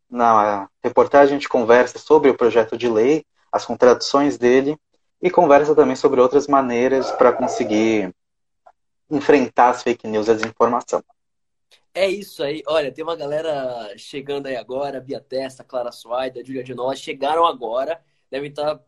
na 0.08 0.68
reportagem, 0.84 1.34
a 1.34 1.38
gente 1.38 1.48
conversa 1.48 1.98
sobre 1.98 2.30
o 2.30 2.36
projeto 2.36 2.76
de 2.76 2.88
lei, 2.88 3.24
as 3.50 3.64
contradições 3.64 4.36
dele, 4.36 4.76
e 5.20 5.30
conversa 5.30 5.74
também 5.74 5.96
sobre 5.96 6.20
outras 6.20 6.46
maneiras 6.46 7.10
para 7.12 7.32
conseguir 7.32 8.14
enfrentar 9.10 9.70
as 9.70 9.82
fake 9.82 10.06
news 10.06 10.28
e 10.28 10.32
a 10.32 10.34
desinformação. 10.34 11.02
É 11.94 12.06
isso 12.06 12.42
aí. 12.42 12.62
Olha, 12.66 12.92
tem 12.92 13.02
uma 13.02 13.16
galera 13.16 13.94
chegando 13.96 14.46
aí 14.46 14.56
agora, 14.56 15.00
Bia 15.00 15.20
Testa, 15.20 15.64
Clara 15.64 15.90
Suaida, 15.90 16.44
Julia 16.44 16.62
de 16.62 16.74
Nós, 16.74 17.00
chegaram 17.00 17.46
agora, 17.46 18.00
devem 18.30 18.50
estar 18.50 18.78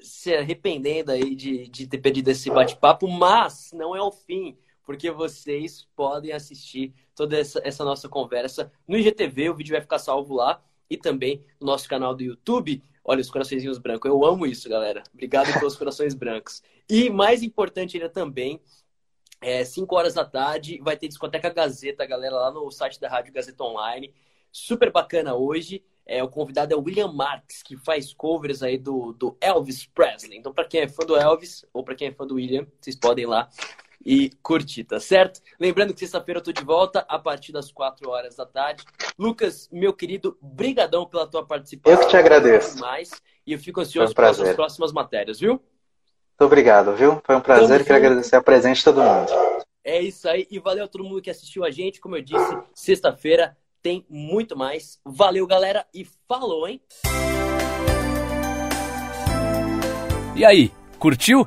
se 0.00 0.34
arrependendo 0.34 1.12
aí 1.12 1.34
de, 1.34 1.68
de 1.68 1.86
ter 1.86 1.98
perdido 1.98 2.28
esse 2.28 2.50
bate-papo, 2.50 3.08
mas 3.08 3.70
não 3.72 3.94
é 3.94 4.02
o 4.02 4.10
fim 4.10 4.58
porque 4.86 5.10
vocês 5.10 5.86
podem 5.96 6.32
assistir 6.32 6.94
toda 7.14 7.36
essa, 7.36 7.60
essa 7.64 7.84
nossa 7.84 8.08
conversa 8.08 8.72
no 8.86 8.96
IGTV, 8.96 9.50
o 9.50 9.54
vídeo 9.54 9.72
vai 9.72 9.80
ficar 9.80 9.98
salvo 9.98 10.34
lá 10.34 10.62
e 10.88 10.96
também 10.96 11.44
no 11.60 11.66
nosso 11.66 11.88
canal 11.88 12.14
do 12.14 12.22
YouTube. 12.22 12.80
Olha 13.04 13.20
os 13.20 13.30
coraçõezinhos 13.30 13.78
brancos, 13.78 14.08
eu 14.08 14.24
amo 14.24 14.46
isso, 14.46 14.68
galera. 14.68 15.02
Obrigado 15.12 15.52
pelos 15.58 15.74
corações 15.76 16.14
brancos. 16.14 16.62
E 16.88 17.10
mais 17.10 17.42
importante 17.42 17.96
ainda 17.96 18.08
também, 18.08 18.60
é, 19.40 19.64
5 19.64 19.92
horas 19.94 20.14
da 20.14 20.24
tarde, 20.24 20.78
vai 20.80 20.96
ter 20.96 21.08
Discoteca 21.08 21.50
Gazeta, 21.50 22.06
galera, 22.06 22.36
lá 22.36 22.50
no 22.52 22.70
site 22.70 23.00
da 23.00 23.08
Rádio 23.08 23.32
Gazeta 23.32 23.64
Online. 23.64 24.14
Super 24.52 24.90
bacana 24.90 25.34
hoje. 25.34 25.84
É, 26.08 26.22
o 26.22 26.28
convidado 26.28 26.72
é 26.72 26.76
o 26.76 26.80
William 26.80 27.12
Marks, 27.12 27.64
que 27.64 27.76
faz 27.76 28.14
covers 28.14 28.62
aí 28.62 28.78
do, 28.78 29.12
do 29.12 29.36
Elvis 29.40 29.86
Presley. 29.86 30.38
Então, 30.38 30.52
para 30.54 30.64
quem 30.64 30.82
é 30.82 30.88
fã 30.88 31.04
do 31.04 31.16
Elvis 31.16 31.64
ou 31.72 31.82
para 31.82 31.96
quem 31.96 32.08
é 32.08 32.12
fã 32.12 32.24
do 32.24 32.36
William, 32.36 32.64
vocês 32.80 32.94
podem 32.94 33.24
ir 33.24 33.26
lá 33.26 33.50
e 34.06 34.30
curtir, 34.40 34.84
tá 34.84 35.00
certo? 35.00 35.40
Lembrando 35.58 35.92
que 35.92 35.98
sexta-feira 35.98 36.38
eu 36.38 36.44
tô 36.44 36.52
de 36.52 36.62
volta 36.62 37.04
a 37.08 37.18
partir 37.18 37.50
das 37.50 37.72
4 37.72 38.08
horas 38.08 38.36
da 38.36 38.46
tarde. 38.46 38.84
Lucas, 39.18 39.68
meu 39.72 39.92
querido, 39.92 40.38
brigadão 40.40 41.04
pela 41.04 41.26
tua 41.26 41.44
participação. 41.44 41.98
Eu 41.98 42.04
que 42.04 42.10
te 42.10 42.16
agradeço. 42.16 42.78
Mais, 42.78 43.10
e 43.44 43.52
eu 43.52 43.58
fico 43.58 43.80
ansioso 43.80 44.12
um 44.12 44.14
pelas 44.14 44.54
próximas 44.54 44.92
matérias, 44.92 45.40
viu? 45.40 45.54
Muito 45.54 46.44
obrigado, 46.44 46.94
viu? 46.94 47.20
Foi 47.24 47.34
um 47.34 47.40
prazer. 47.40 47.84
Quero 47.84 47.96
agradecer 47.96 48.36
a 48.36 48.42
presença 48.42 48.76
de 48.76 48.84
todo 48.84 49.02
mundo. 49.02 49.28
É 49.82 50.00
isso 50.00 50.28
aí. 50.28 50.46
E 50.50 50.60
valeu 50.60 50.84
a 50.84 50.88
todo 50.88 51.02
mundo 51.02 51.20
que 51.20 51.30
assistiu 51.30 51.64
a 51.64 51.70
gente. 51.70 52.00
Como 52.00 52.14
eu 52.14 52.22
disse, 52.22 52.56
sexta-feira 52.74 53.56
tem 53.82 54.06
muito 54.08 54.56
mais. 54.56 55.00
Valeu, 55.04 55.46
galera. 55.48 55.84
E 55.92 56.06
falou, 56.28 56.68
hein? 56.68 56.80
E 60.36 60.44
aí, 60.44 60.70
curtiu? 60.98 61.46